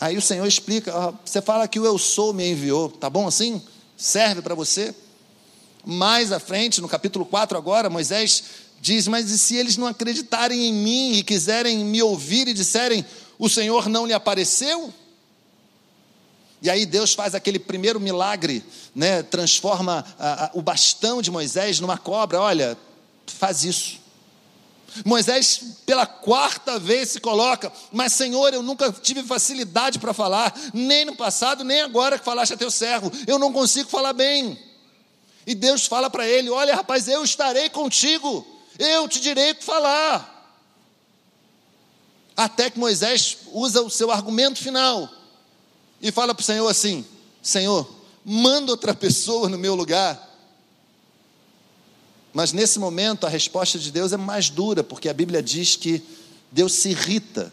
[0.00, 3.62] Aí o Senhor explica: Você fala que o eu sou me enviou, tá bom assim?
[3.96, 4.92] Serve para você?
[5.86, 8.42] Mais à frente, no capítulo 4, agora, Moisés
[8.80, 13.04] diz: Mas e se eles não acreditarem em mim e quiserem me ouvir e disserem,
[13.38, 14.92] o Senhor não lhe apareceu?
[16.62, 21.78] E aí Deus faz aquele primeiro milagre, né, transforma a, a, o bastão de Moisés
[21.78, 22.40] numa cobra.
[22.40, 22.78] Olha,
[23.26, 24.00] faz isso.
[25.04, 31.04] Moisés, pela quarta vez, se coloca, mas Senhor, eu nunca tive facilidade para falar, nem
[31.04, 34.58] no passado, nem agora que falaste a teu servo, eu não consigo falar bem.
[35.46, 38.46] E Deus fala para ele: Olha, rapaz, eu estarei contigo,
[38.78, 40.33] eu te direi o que falar.
[42.36, 45.08] Até que Moisés usa o seu argumento final
[46.02, 47.04] e fala para o Senhor assim:
[47.42, 47.88] Senhor,
[48.24, 50.32] manda outra pessoa no meu lugar.
[52.32, 56.02] Mas nesse momento a resposta de Deus é mais dura, porque a Bíblia diz que
[56.50, 57.52] Deus se irrita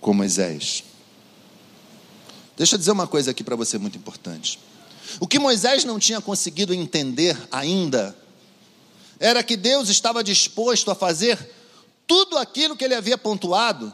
[0.00, 0.82] com Moisés.
[2.56, 4.58] Deixa eu dizer uma coisa aqui para você muito importante.
[5.20, 8.16] O que Moisés não tinha conseguido entender ainda
[9.20, 11.38] era que Deus estava disposto a fazer
[12.06, 13.92] tudo aquilo que ele havia pontuado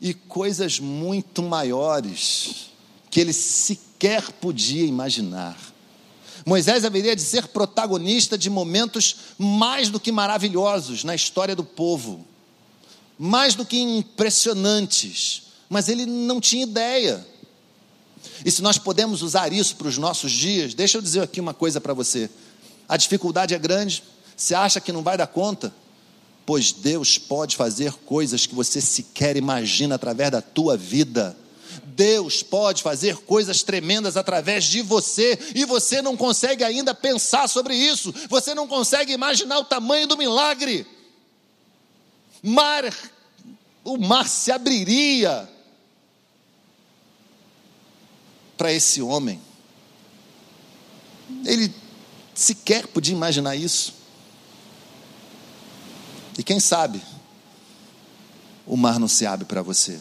[0.00, 2.70] e coisas muito maiores
[3.10, 5.56] que ele sequer podia imaginar.
[6.46, 12.26] Moisés haveria de ser protagonista de momentos mais do que maravilhosos na história do povo,
[13.18, 17.26] mais do que impressionantes, mas ele não tinha ideia.
[18.44, 21.54] E se nós podemos usar isso para os nossos dias, deixa eu dizer aqui uma
[21.54, 22.30] coisa para você:
[22.88, 24.02] a dificuldade é grande,
[24.36, 25.74] você acha que não vai dar conta?
[26.48, 31.36] Pois Deus pode fazer coisas que você sequer imagina através da tua vida.
[31.84, 37.76] Deus pode fazer coisas tremendas através de você e você não consegue ainda pensar sobre
[37.76, 40.86] isso, você não consegue imaginar o tamanho do milagre.
[42.42, 42.82] Mar,
[43.84, 45.46] o mar se abriria
[48.56, 49.38] para esse homem.
[51.44, 51.70] Ele
[52.34, 53.97] sequer podia imaginar isso.
[56.38, 57.02] E quem sabe
[58.64, 59.98] o mar não se abre para você.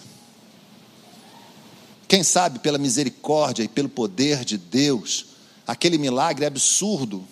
[2.08, 5.26] Quem sabe pela misericórdia e pelo poder de Deus,
[5.65, 7.28] aquele milagre absurdo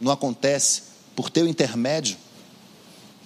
[0.00, 0.82] não acontece
[1.14, 2.16] por teu intermédio,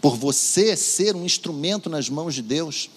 [0.00, 2.90] por você ser um instrumento nas mãos de Deus.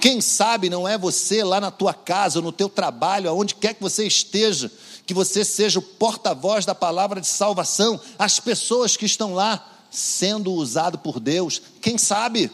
[0.00, 3.82] Quem sabe não é você lá na tua casa, no teu trabalho, aonde quer que
[3.82, 4.70] você esteja,
[5.06, 10.52] que você seja o porta-voz da palavra de salvação, as pessoas que estão lá sendo
[10.52, 12.50] usado por Deus, quem sabe?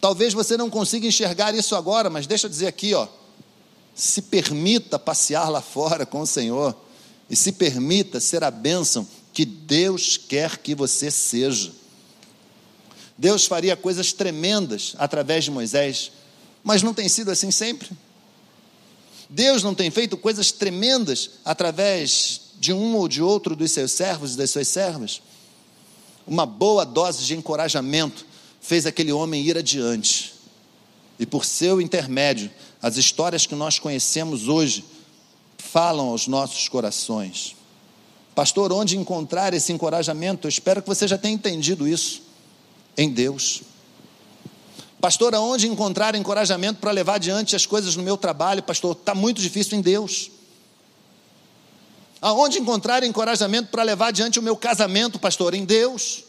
[0.00, 3.06] Talvez você não consiga enxergar isso agora, mas deixa eu dizer aqui, ó,
[3.94, 6.74] se permita passear lá fora com o Senhor
[7.28, 11.70] e se permita ser a bênção que Deus quer que você seja.
[13.16, 16.10] Deus faria coisas tremendas através de Moisés,
[16.64, 17.90] mas não tem sido assim sempre.
[19.28, 24.34] Deus não tem feito coisas tremendas através de um ou de outro dos seus servos
[24.34, 25.22] e das suas servas.
[26.26, 28.26] Uma boa dose de encorajamento
[28.60, 30.34] fez aquele homem ir adiante.
[31.18, 34.84] E por seu intermédio, as histórias que nós conhecemos hoje
[35.58, 37.56] falam aos nossos corações.
[38.34, 40.46] Pastor, onde encontrar esse encorajamento?
[40.46, 42.22] Eu espero que você já tenha entendido isso.
[42.96, 43.62] Em Deus.
[45.00, 48.62] Pastor, aonde encontrar encorajamento para levar adiante as coisas no meu trabalho?
[48.62, 50.30] Pastor, está muito difícil em Deus.
[52.22, 55.54] Aonde encontrar encorajamento para levar adiante o meu casamento, pastor?
[55.54, 56.22] Em Deus.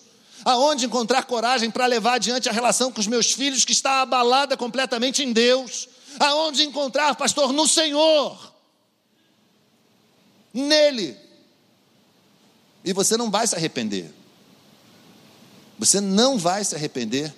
[0.43, 4.57] Aonde encontrar coragem para levar adiante a relação com os meus filhos que está abalada
[4.57, 5.87] completamente em Deus?
[6.19, 7.53] Aonde encontrar, pastor?
[7.53, 8.53] No Senhor.
[10.51, 11.15] Nele.
[12.83, 14.11] E você não vai se arrepender.
[15.77, 17.31] Você não vai se arrepender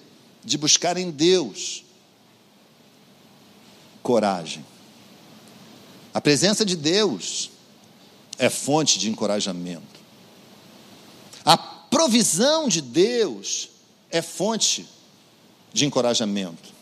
[0.45, 1.83] de buscar em Deus
[4.01, 4.65] coragem.
[6.13, 7.51] A presença de Deus
[8.37, 9.99] é fonte de encorajamento.
[11.43, 13.69] A provisão de Deus
[14.09, 14.87] é fonte
[15.71, 16.73] de encorajamento.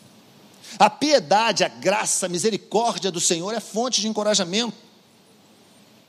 [0.80, 4.76] A piedade, a graça, a misericórdia do Senhor é fonte de encorajamento.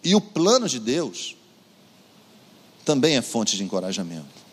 [0.02, 1.36] E o plano de Deus
[2.84, 4.44] também é fonte de encorajamento.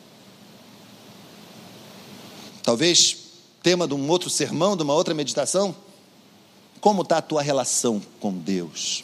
[2.64, 3.18] Talvez
[3.62, 5.76] tema de um outro sermão, de uma outra meditação.
[6.80, 9.04] Como está a tua relação com Deus?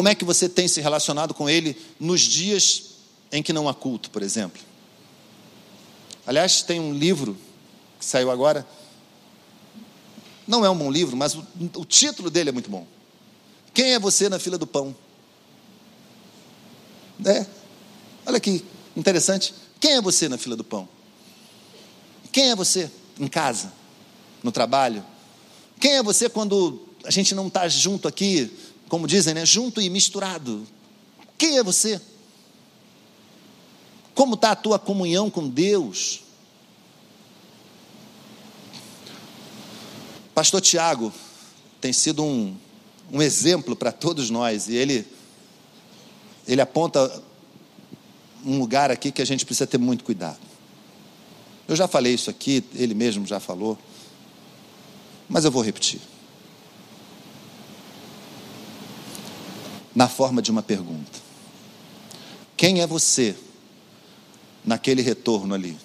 [0.00, 2.84] Como é que você tem se relacionado com Ele nos dias
[3.30, 4.58] em que não há culto, por exemplo?
[6.26, 7.36] Aliás, tem um livro
[7.98, 8.66] que saiu agora.
[10.46, 11.44] Não é um bom livro, mas o,
[11.76, 12.86] o título dele é muito bom.
[13.74, 14.96] Quem é você na fila do pão?
[17.22, 17.44] É.
[18.24, 18.64] Olha que
[18.96, 19.52] interessante.
[19.78, 20.88] Quem é você na fila do pão?
[22.32, 23.70] Quem é você em casa,
[24.42, 25.04] no trabalho?
[25.78, 28.50] Quem é você quando a gente não está junto aqui,
[28.90, 29.46] como dizem, né?
[29.46, 30.66] Junto e misturado.
[31.38, 32.00] Quem é você?
[34.14, 36.24] Como está a tua comunhão com Deus?
[40.34, 41.12] Pastor Tiago
[41.80, 42.56] tem sido um,
[43.12, 45.06] um exemplo para todos nós, e ele,
[46.46, 47.22] ele aponta
[48.44, 50.40] um lugar aqui que a gente precisa ter muito cuidado.
[51.68, 53.78] Eu já falei isso aqui, ele mesmo já falou,
[55.28, 56.09] mas eu vou repetir.
[60.00, 61.18] Na forma de uma pergunta:
[62.56, 63.36] Quem é você
[64.64, 65.76] naquele retorno ali?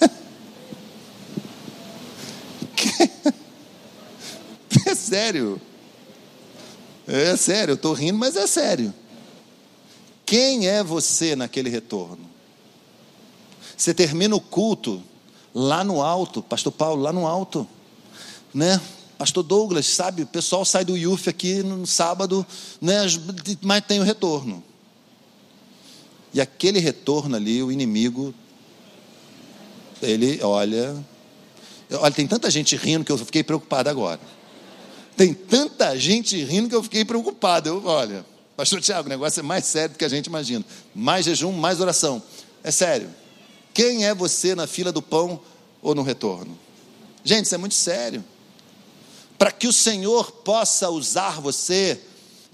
[4.86, 5.60] É sério.
[7.08, 8.94] É sério, eu estou rindo, mas é sério.
[10.24, 12.30] Quem é você naquele retorno?
[13.76, 15.02] Você termina o culto
[15.52, 17.66] lá no alto, Pastor Paulo, lá no alto,
[18.54, 18.80] né?
[19.22, 22.44] Pastor Douglas, sabe, o pessoal sai do IUF aqui no sábado,
[22.80, 22.96] né?
[23.60, 24.64] Mas tem o retorno.
[26.34, 28.34] E aquele retorno ali, o inimigo,
[30.02, 30.96] ele olha.
[31.92, 34.18] Olha, tem tanta gente rindo que eu fiquei preocupado agora.
[35.16, 37.68] Tem tanta gente rindo que eu fiquei preocupado.
[37.68, 40.64] Eu, olha, Pastor Tiago, o negócio é mais sério do que a gente imagina.
[40.92, 42.20] Mais jejum, mais oração.
[42.64, 43.08] É sério.
[43.72, 45.40] Quem é você na fila do pão
[45.80, 46.58] ou no retorno?
[47.22, 48.24] Gente, isso é muito sério.
[49.42, 52.00] Para que o Senhor possa usar você,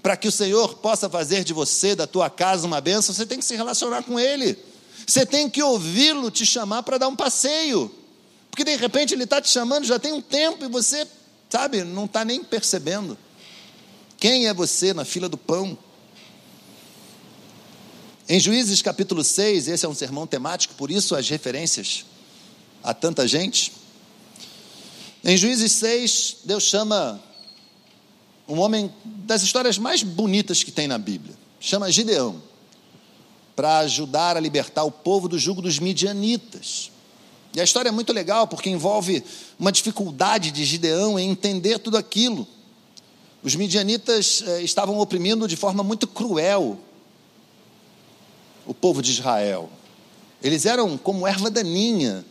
[0.01, 3.37] para que o Senhor possa fazer de você, da tua casa, uma bênção, você tem
[3.37, 4.57] que se relacionar com Ele.
[5.05, 7.93] Você tem que ouvi-lo te chamar para dar um passeio.
[8.49, 11.05] Porque de repente Ele está te chamando já tem um tempo e você,
[11.47, 13.15] sabe, não está nem percebendo.
[14.17, 15.77] Quem é você na fila do pão?
[18.27, 22.03] Em Juízes capítulo 6, esse é um sermão temático, por isso as referências
[22.81, 23.78] a tanta gente.
[25.23, 27.21] Em Juízes 6, Deus chama
[28.47, 32.41] um homem das histórias mais bonitas que tem na Bíblia, chama Gideão,
[33.55, 36.89] para ajudar a libertar o povo do jugo dos midianitas.
[37.53, 39.23] E a história é muito legal porque envolve
[39.59, 42.47] uma dificuldade de Gideão em entender tudo aquilo.
[43.43, 46.79] Os midianitas eh, estavam oprimindo de forma muito cruel
[48.65, 49.69] o povo de Israel.
[50.41, 52.25] Eles eram como erva daninha.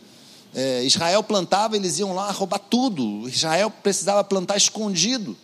[0.53, 3.27] É, Israel plantava, eles iam lá roubar tudo.
[3.29, 5.37] Israel precisava plantar escondido.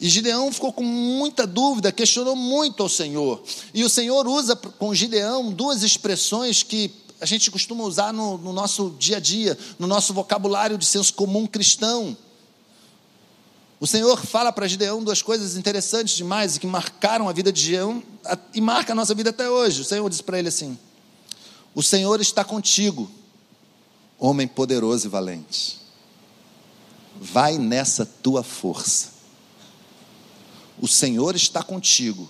[0.00, 3.42] E Gideão ficou com muita dúvida, questionou muito ao Senhor.
[3.72, 8.52] E o Senhor usa com Gideão duas expressões que a gente costuma usar no, no
[8.52, 12.16] nosso dia a dia, no nosso vocabulário de senso comum cristão.
[13.78, 17.60] O Senhor fala para Gideão duas coisas interessantes demais e que marcaram a vida de
[17.60, 18.02] Gideão
[18.52, 19.82] e marca a nossa vida até hoje.
[19.82, 20.76] O Senhor disse para ele assim:
[21.76, 23.08] O Senhor está contigo,
[24.22, 25.80] homem poderoso e valente.
[27.20, 29.10] Vai nessa tua força.
[30.80, 32.28] O Senhor está contigo,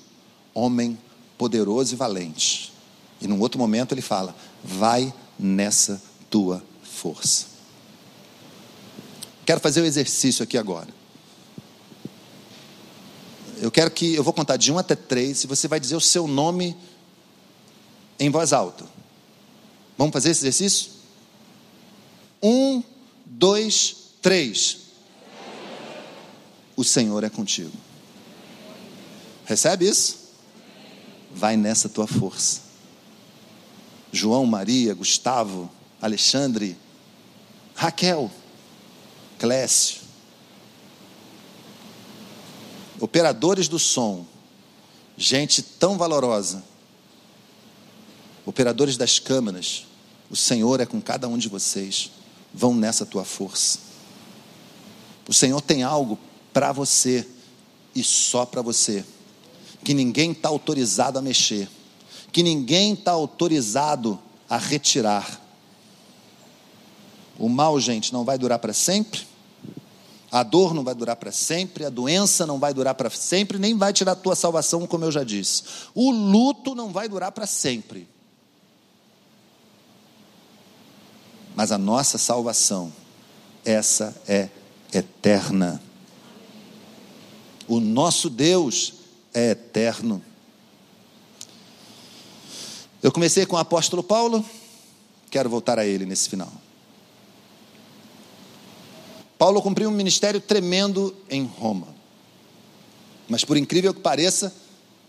[0.54, 0.98] homem
[1.36, 2.72] poderoso e valente.
[3.20, 4.34] E num outro momento ele fala:
[4.64, 7.46] Vai nessa tua força.
[9.44, 10.88] Quero fazer o um exercício aqui agora.
[13.58, 16.00] Eu quero que eu vou contar de um até três e você vai dizer o
[16.00, 16.74] seu nome
[18.18, 18.84] em voz alta.
[19.96, 20.91] Vamos fazer esse exercício?
[22.42, 22.82] Um,
[23.24, 24.78] dois, três.
[26.76, 27.76] O Senhor é contigo.
[29.44, 30.18] Recebe isso?
[31.32, 32.62] Vai nessa tua força.
[34.10, 35.70] João, Maria, Gustavo,
[36.00, 36.76] Alexandre,
[37.74, 38.30] Raquel,
[39.38, 40.02] Clécio,
[43.00, 44.26] operadores do som,
[45.16, 46.62] gente tão valorosa,
[48.44, 49.86] operadores das câmeras,
[50.30, 52.10] o Senhor é com cada um de vocês
[52.54, 53.78] vão nessa tua força.
[55.28, 56.18] O Senhor tem algo
[56.52, 57.26] para você
[57.94, 59.04] e só para você,
[59.84, 61.68] que ninguém está autorizado a mexer,
[62.30, 65.40] que ninguém está autorizado a retirar.
[67.38, 69.26] O mal, gente, não vai durar para sempre,
[70.30, 73.76] a dor não vai durar para sempre, a doença não vai durar para sempre, nem
[73.76, 75.62] vai tirar a tua salvação, como eu já disse.
[75.94, 78.08] O luto não vai durar para sempre.
[81.54, 82.92] Mas a nossa salvação,
[83.64, 84.48] essa é
[84.92, 85.82] eterna.
[87.68, 88.94] O nosso Deus
[89.32, 90.22] é eterno.
[93.02, 94.44] Eu comecei com o apóstolo Paulo,
[95.30, 96.52] quero voltar a ele nesse final.
[99.36, 101.88] Paulo cumpriu um ministério tremendo em Roma.
[103.28, 104.54] Mas por incrível que pareça,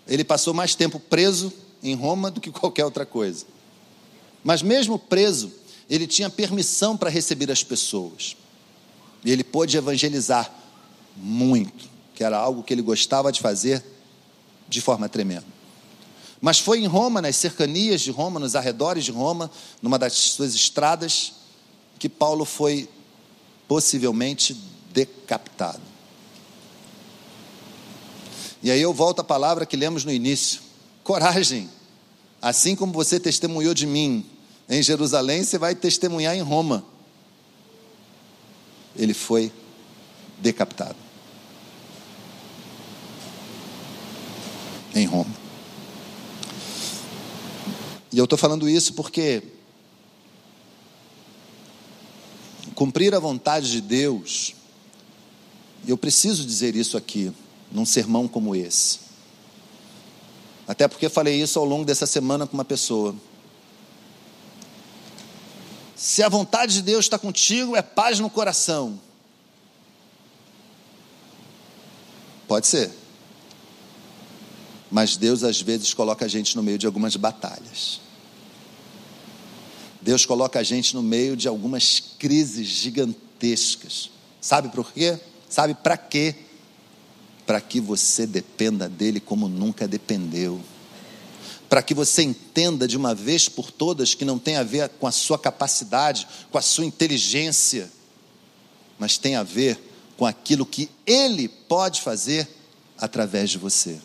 [0.08, 3.46] ele passou mais tempo preso em Roma do que qualquer outra coisa.
[4.44, 5.52] Mas mesmo preso,
[5.90, 8.36] ele tinha permissão para receber as pessoas.
[9.24, 10.52] E ele pôde evangelizar
[11.16, 13.84] muito, que era algo que ele gostava de fazer
[14.68, 15.46] de forma tremenda.
[16.42, 19.50] Mas foi em Roma, nas cercanias de Roma, nos arredores de Roma,
[19.82, 21.34] numa das suas estradas,
[21.98, 22.90] que Paulo foi
[23.68, 24.58] possivelmente
[24.92, 25.82] decapitado.
[28.62, 30.62] E aí eu volto à palavra que lemos no início:
[31.04, 31.70] coragem.
[32.42, 34.26] Assim como você testemunhou de mim
[34.70, 36.84] em Jerusalém, você vai testemunhar em Roma.
[38.96, 39.52] Ele foi
[40.40, 40.96] decapitado.
[44.96, 45.34] Em Roma.
[48.12, 49.42] E eu estou falando isso porque
[52.76, 54.54] cumprir a vontade de Deus,
[55.88, 57.32] eu preciso dizer isso aqui,
[57.72, 59.00] num sermão como esse.
[60.68, 63.16] Até porque falei isso ao longo dessa semana com uma pessoa.
[65.96, 69.00] Se a vontade de Deus está contigo, é paz no coração.
[72.48, 72.92] Pode ser.
[74.90, 78.02] Mas Deus às vezes coloca a gente no meio de algumas batalhas.
[80.02, 84.10] Deus coloca a gente no meio de algumas crises gigantescas.
[84.42, 85.18] Sabe por quê?
[85.50, 86.36] Sabe para quê?
[87.46, 90.62] Para que você dependa dele como nunca dependeu
[91.74, 95.08] para que você entenda de uma vez por todas que não tem a ver com
[95.08, 97.92] a sua capacidade, com a sua inteligência,
[99.00, 99.82] mas tem a ver
[100.16, 102.48] com aquilo que Ele pode fazer
[102.96, 104.00] através de você.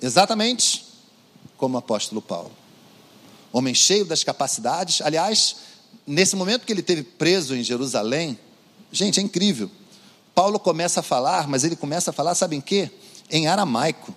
[0.00, 0.84] Exatamente
[1.56, 2.52] como o apóstolo Paulo.
[3.52, 5.56] Homem cheio das capacidades, aliás,
[6.06, 8.38] nesse momento que ele teve preso em Jerusalém,
[8.92, 9.68] gente, é incrível.
[10.32, 12.88] Paulo começa a falar, mas ele começa a falar, sabe em quê?
[13.28, 14.14] Em aramaico.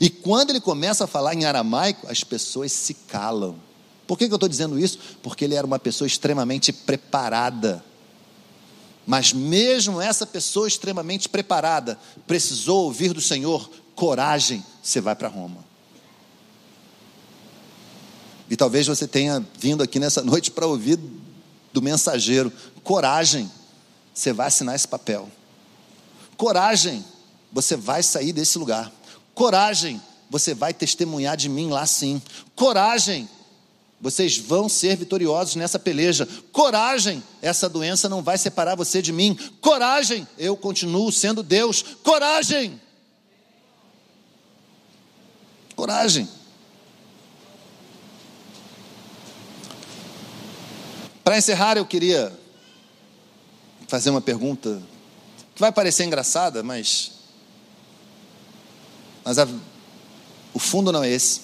[0.00, 3.56] E quando ele começa a falar em aramaico, as pessoas se calam.
[4.06, 4.98] Por que, que eu estou dizendo isso?
[5.22, 7.84] Porque ele era uma pessoa extremamente preparada.
[9.06, 15.64] Mas mesmo essa pessoa extremamente preparada, precisou ouvir do Senhor: coragem, você vai para Roma.
[18.48, 20.98] E talvez você tenha vindo aqui nessa noite para ouvir
[21.72, 22.52] do mensageiro:
[22.82, 23.50] coragem,
[24.12, 25.28] você vai assinar esse papel.
[26.36, 27.04] Coragem,
[27.52, 28.92] você vai sair desse lugar.
[29.40, 32.20] Coragem, você vai testemunhar de mim lá sim.
[32.54, 33.26] Coragem,
[33.98, 36.28] vocês vão ser vitoriosos nessa peleja.
[36.52, 39.34] Coragem, essa doença não vai separar você de mim.
[39.62, 41.82] Coragem, eu continuo sendo Deus.
[42.02, 42.78] Coragem.
[45.74, 46.28] Coragem.
[51.24, 52.30] Para encerrar, eu queria
[53.88, 54.82] fazer uma pergunta
[55.54, 57.19] que vai parecer engraçada, mas
[59.24, 59.48] mas a,
[60.52, 61.40] o fundo não é esse.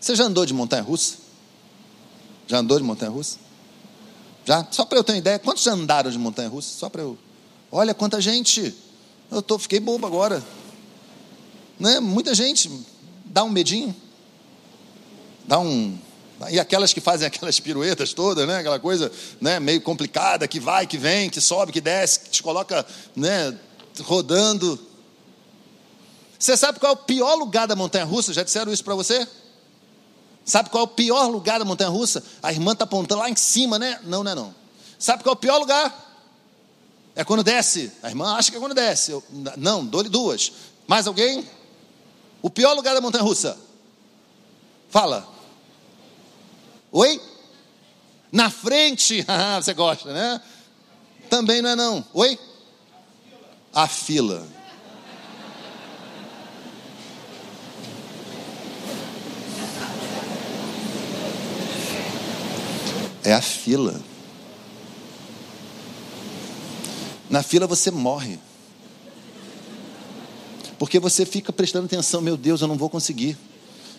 [0.00, 1.16] Você já andou de montanha russa?
[2.46, 3.38] Já andou de montanha russa?
[4.44, 4.66] Já?
[4.70, 6.76] Só para eu ter uma ideia, quantos já andaram de montanha russa?
[6.76, 7.16] Só para eu.
[7.70, 8.74] Olha quanta gente.
[9.30, 10.42] Eu tô, fiquei bobo agora.
[11.78, 12.00] Né?
[12.00, 12.70] Muita gente.
[13.24, 13.94] Dá um medinho.
[15.46, 15.96] Dá um.
[16.50, 18.58] E aquelas que fazem aquelas piruetas todas, né?
[18.58, 19.10] Aquela coisa
[19.40, 19.60] né?
[19.60, 22.84] meio complicada, que vai, que vem, que sobe, que desce, que te coloca
[23.14, 23.56] né?
[24.00, 24.78] rodando.
[26.42, 28.32] Você sabe qual é o pior lugar da montanha russa?
[28.32, 29.28] Já disseram isso para você?
[30.44, 32.20] Sabe qual é o pior lugar da montanha russa?
[32.42, 34.00] A irmã está apontando lá em cima, né?
[34.02, 34.54] Não, não é não.
[34.98, 35.94] Sabe qual é o pior lugar?
[37.14, 37.92] É quando desce.
[38.02, 39.12] A irmã acha que é quando desce.
[39.12, 39.22] Eu,
[39.56, 40.50] não, dou-lhe duas.
[40.88, 41.48] Mais alguém?
[42.42, 43.56] O pior lugar da montanha russa?
[44.90, 45.24] Fala.
[46.90, 47.22] Oi?
[48.32, 49.24] Na frente.
[49.28, 50.42] Ah, você gosta, né?
[51.30, 52.04] Também não é não.
[52.12, 52.36] Oi?
[53.72, 54.44] A fila.
[63.24, 64.00] É a fila.
[67.30, 68.38] Na fila você morre.
[70.78, 73.38] Porque você fica prestando atenção, meu Deus, eu não vou conseguir.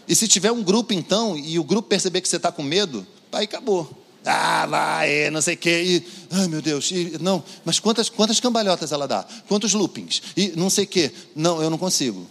[0.07, 3.07] E se tiver um grupo então, e o grupo perceber que você está com medo,
[3.31, 3.89] aí acabou.
[4.25, 5.83] Ah, vai, não sei o quê.
[5.83, 9.25] E, ai, meu Deus, e, não, mas quantas, quantas cambalhotas ela dá?
[9.47, 10.21] Quantos loopings?
[10.35, 11.11] E não sei o quê.
[11.35, 12.27] Não, eu não consigo.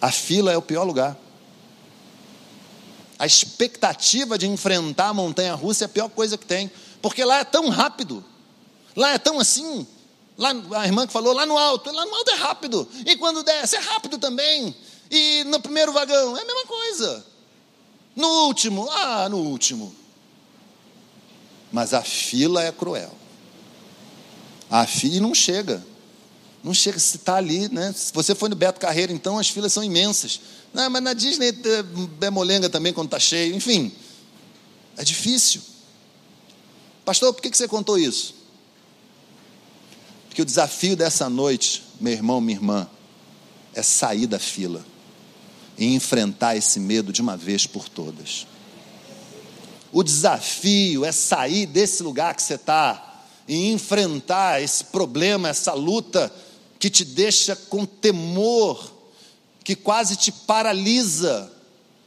[0.00, 1.16] A fila é o pior lugar
[3.18, 7.38] a expectativa de enfrentar a montanha russa é a pior coisa que tem, porque lá
[7.38, 8.24] é tão rápido,
[8.96, 9.86] lá é tão assim.
[10.36, 13.44] Lá, a irmã que falou, lá no alto, lá no alto é rápido, e quando
[13.44, 14.74] desce é rápido também,
[15.08, 17.24] e no primeiro vagão é a mesma coisa,
[18.16, 19.94] no último, ah, no último.
[21.70, 23.12] Mas a fila é cruel,
[24.68, 25.84] a fila não chega,
[26.64, 27.92] não chega, se está ali, né?
[27.94, 30.40] Se você foi no Beto Carreiro, então as filas são imensas.
[30.74, 31.54] Não, mas na Disney
[32.20, 33.54] é molenga também quando está cheio.
[33.54, 33.92] Enfim,
[34.96, 35.62] é difícil.
[37.04, 38.34] Pastor, por que você contou isso?
[40.26, 42.88] Porque o desafio dessa noite, meu irmão, minha irmã,
[43.72, 44.84] é sair da fila
[45.78, 48.44] e enfrentar esse medo de uma vez por todas.
[49.92, 56.34] O desafio é sair desse lugar que você está e enfrentar esse problema, essa luta
[56.80, 58.93] que te deixa com temor
[59.64, 61.50] que quase te paralisa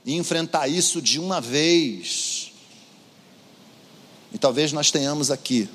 [0.05, 2.53] e enfrentar isso de uma vez.
[4.31, 5.67] E talvez nós tenhamos aqui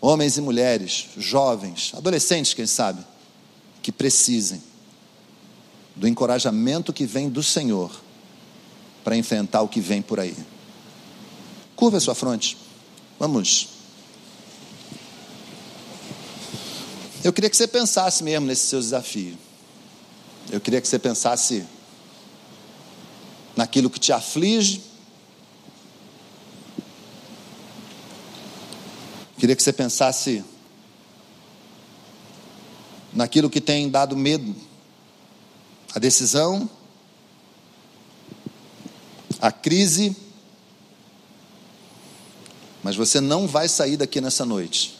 [0.00, 3.04] homens e mulheres, jovens, adolescentes, quem sabe,
[3.82, 4.62] que precisem
[5.96, 7.90] do encorajamento que vem do Senhor
[9.02, 10.36] para enfrentar o que vem por aí.
[11.74, 12.56] Curva a sua fronte.
[13.18, 13.68] Vamos.
[17.24, 19.36] Eu queria que você pensasse mesmo nesse seu desafio.
[20.52, 21.66] Eu queria que você pensasse
[23.56, 24.82] naquilo que te aflige.
[29.38, 30.44] Queria que você pensasse
[33.14, 34.54] naquilo que tem dado medo.
[35.94, 36.68] A decisão,
[39.40, 40.14] a crise.
[42.82, 44.98] Mas você não vai sair daqui nessa noite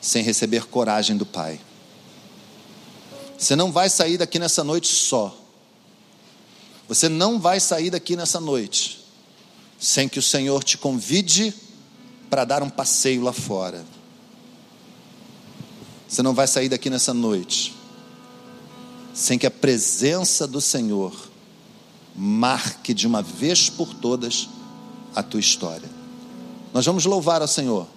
[0.00, 1.60] sem receber coragem do Pai.
[3.40, 5.34] Você não vai sair daqui nessa noite só.
[6.86, 9.02] Você não vai sair daqui nessa noite
[9.78, 11.54] sem que o Senhor te convide
[12.28, 13.82] para dar um passeio lá fora.
[16.06, 17.74] Você não vai sair daqui nessa noite
[19.14, 21.30] sem que a presença do Senhor
[22.14, 24.50] marque de uma vez por todas
[25.14, 25.88] a tua história.
[26.74, 27.88] Nós vamos louvar ao Senhor.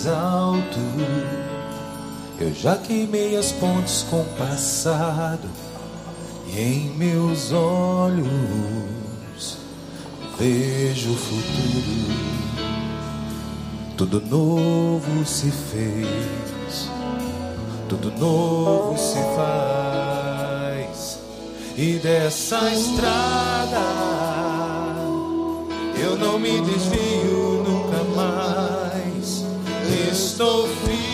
[0.00, 0.78] Mais alto.
[2.38, 5.48] Eu já queimei as pontes com o passado
[6.48, 8.28] e em meus olhos
[10.38, 12.40] vejo o futuro.
[13.96, 16.88] Tudo novo se fez,
[17.86, 21.18] tudo novo se faz,
[21.76, 23.78] e dessa estrada
[26.02, 27.59] eu não me desvio.
[30.40, 31.09] Estou firme,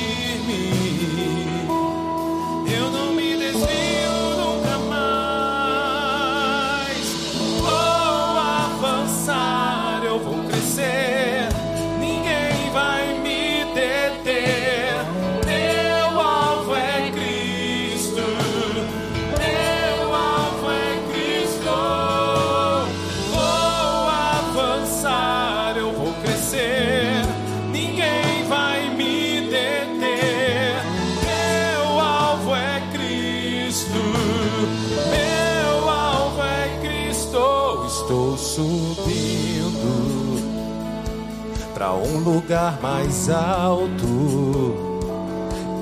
[42.26, 44.74] lugar mais alto.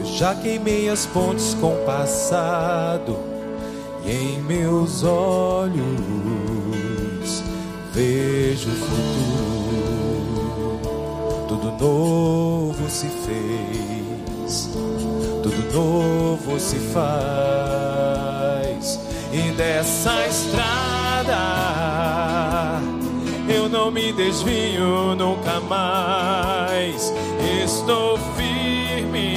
[0.01, 3.17] Eu já queimei as pontes com o passado
[4.05, 5.85] e em meus olhos
[7.95, 9.25] vejo o futuro.
[11.49, 14.69] Tudo novo se fez,
[15.43, 18.21] tudo novo se faz,
[19.33, 20.95] e dessa estrada
[23.75, 27.13] não me desvio nunca mais.
[27.65, 29.35] Estou firme,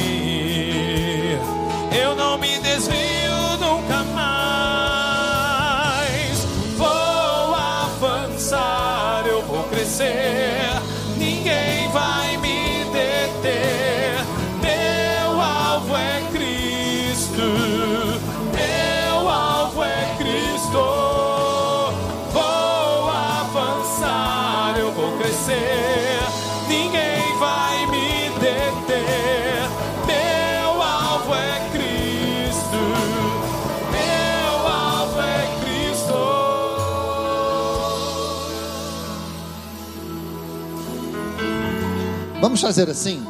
[42.39, 43.25] Vamos fazer assim?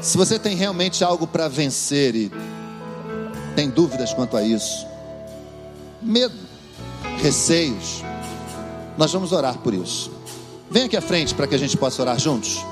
[0.00, 2.32] Se você tem realmente algo para vencer e
[3.54, 4.86] tem dúvidas quanto a isso,
[6.00, 6.34] medo,
[7.22, 8.02] receios,
[8.96, 10.10] nós vamos orar por isso.
[10.70, 12.64] Vem aqui à frente para que a gente possa orar juntos.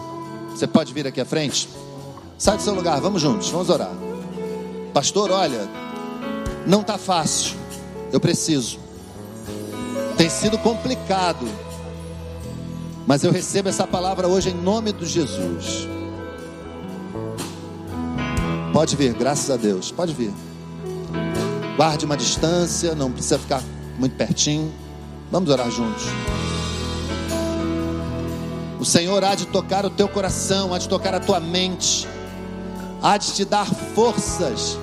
[0.51, 1.69] Você pode vir aqui à frente?
[2.37, 3.93] Sai do seu lugar, vamos juntos, vamos orar.
[4.93, 5.69] Pastor, olha,
[6.67, 7.57] não está fácil,
[8.13, 8.79] eu preciso.
[10.17, 11.47] Tem sido complicado,
[13.07, 15.89] mas eu recebo essa palavra hoje em nome de Jesus.
[18.73, 20.33] Pode vir, graças a Deus, pode vir.
[21.77, 23.63] Guarde uma distância, não precisa ficar
[23.99, 24.73] muito pertinho.
[25.31, 26.05] Vamos orar juntos.
[28.79, 32.09] O Senhor há de tocar o teu coração, há de tocar a tua mente,
[33.01, 34.77] há de te dar forças,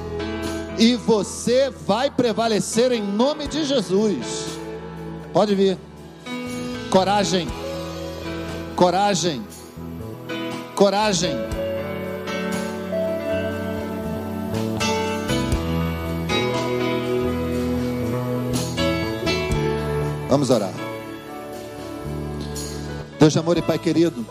[0.78, 4.26] e você vai prevalecer em nome de Jesus.
[5.34, 5.78] Pode vir.
[6.90, 7.48] Coragem,
[8.80, 9.46] coragem,
[10.74, 11.36] coragem.
[20.30, 20.72] Vamos orar.
[23.20, 24.26] Deus de amor e Pai querido,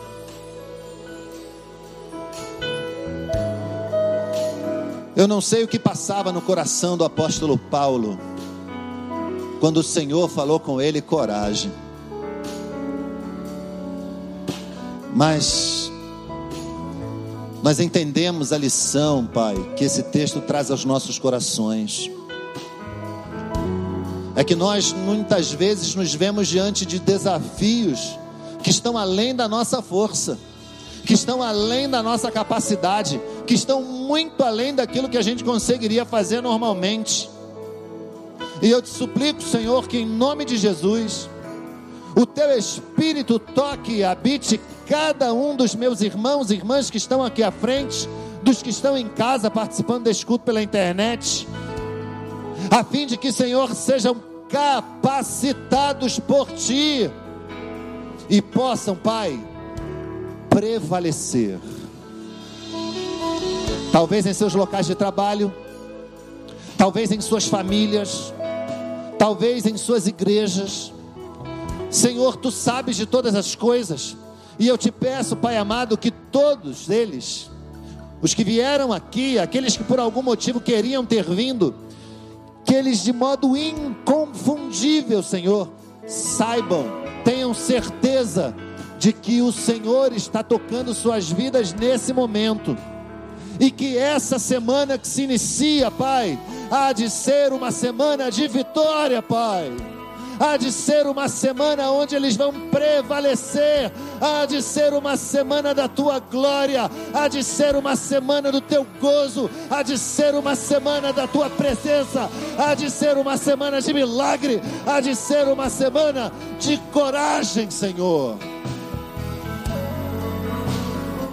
[5.14, 8.18] eu não sei o que passava no coração do apóstolo Paulo,
[9.60, 11.70] quando o Senhor falou com ele coragem,
[15.18, 15.90] mas
[17.60, 22.08] nós entendemos a lição, Pai, que esse texto traz aos nossos corações
[24.36, 28.16] é que nós muitas vezes nos vemos diante de desafios
[28.62, 30.38] que estão além da nossa força,
[31.04, 36.04] que estão além da nossa capacidade, que estão muito além daquilo que a gente conseguiria
[36.04, 37.28] fazer normalmente.
[38.62, 41.28] E eu te suplico, Senhor, que em nome de Jesus,
[42.14, 47.22] o teu espírito toque e habite cada um dos meus irmãos e irmãs que estão
[47.22, 48.08] aqui à frente,
[48.42, 51.46] dos que estão em casa participando desse culto pela internet
[52.70, 54.16] a fim de que, Senhor, sejam
[54.48, 57.10] capacitados por Ti
[58.28, 59.38] e possam, Pai,
[60.50, 61.58] prevalecer.
[63.92, 65.52] Talvez em seus locais de trabalho,
[66.76, 68.34] talvez em suas famílias,
[69.18, 70.92] talvez em suas igrejas.
[71.90, 74.16] Senhor, Tu sabes de todas as coisas,
[74.58, 77.50] e eu te peço, Pai amado, que todos eles,
[78.20, 81.74] os que vieram aqui, aqueles que por algum motivo queriam ter vindo,
[82.64, 85.70] que eles de modo inconfundível, Senhor,
[86.06, 86.84] saibam,
[87.24, 88.54] tenham certeza
[88.98, 92.76] de que o Senhor está tocando suas vidas nesse momento.
[93.60, 96.38] E que essa semana que se inicia, Pai,
[96.70, 99.72] há de ser uma semana de vitória, Pai
[100.38, 105.88] há de ser uma semana onde eles vão prevalecer, há de ser uma semana da
[105.88, 111.12] tua glória, há de ser uma semana do teu gozo, há de ser uma semana
[111.12, 116.32] da tua presença, há de ser uma semana de milagre, há de ser uma semana
[116.58, 118.36] de coragem, Senhor.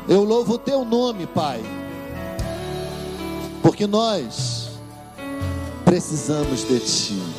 [0.07, 1.63] Eu louvo o teu nome, Pai,
[3.61, 4.69] porque nós
[5.83, 7.34] precisamos de Ti.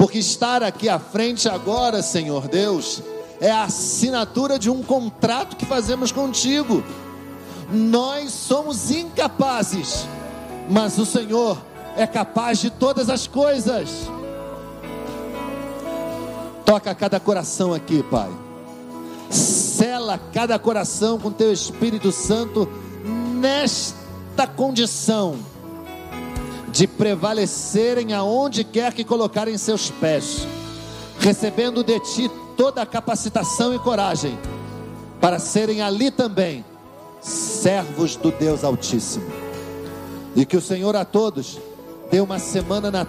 [0.00, 3.02] Porque estar aqui à frente agora, Senhor Deus,
[3.38, 6.82] é a assinatura de um contrato que fazemos contigo.
[7.70, 10.06] Nós somos incapazes,
[10.70, 11.58] mas o Senhor
[11.98, 13.90] é capaz de todas as coisas.
[16.64, 18.30] Toca cada coração aqui, Pai.
[19.28, 22.66] Sela cada coração com teu Espírito Santo
[23.38, 25.36] nesta condição
[26.72, 30.46] de prevalecerem aonde quer que colocarem seus pés,
[31.18, 34.38] recebendo de ti toda a capacitação e coragem,
[35.20, 36.64] para serem ali também
[37.20, 39.26] servos do Deus Altíssimo.
[40.34, 41.58] E que o Senhor a todos
[42.10, 43.06] dê uma semana na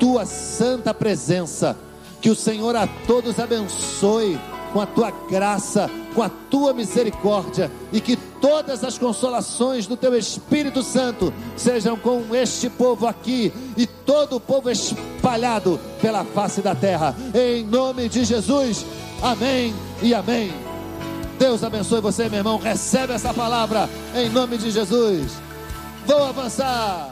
[0.00, 1.76] tua santa presença.
[2.20, 4.38] Que o Senhor a todos abençoe
[4.72, 10.16] com a tua graça, com a tua misericórdia e que todas as consolações do teu
[10.16, 16.74] Espírito Santo sejam com este povo aqui e todo o povo espalhado pela face da
[16.74, 17.14] terra.
[17.34, 18.84] Em nome de Jesus.
[19.22, 20.52] Amém e amém.
[21.38, 22.58] Deus abençoe você, meu irmão.
[22.58, 25.32] Recebe essa palavra em nome de Jesus.
[26.06, 27.11] Vou avançar.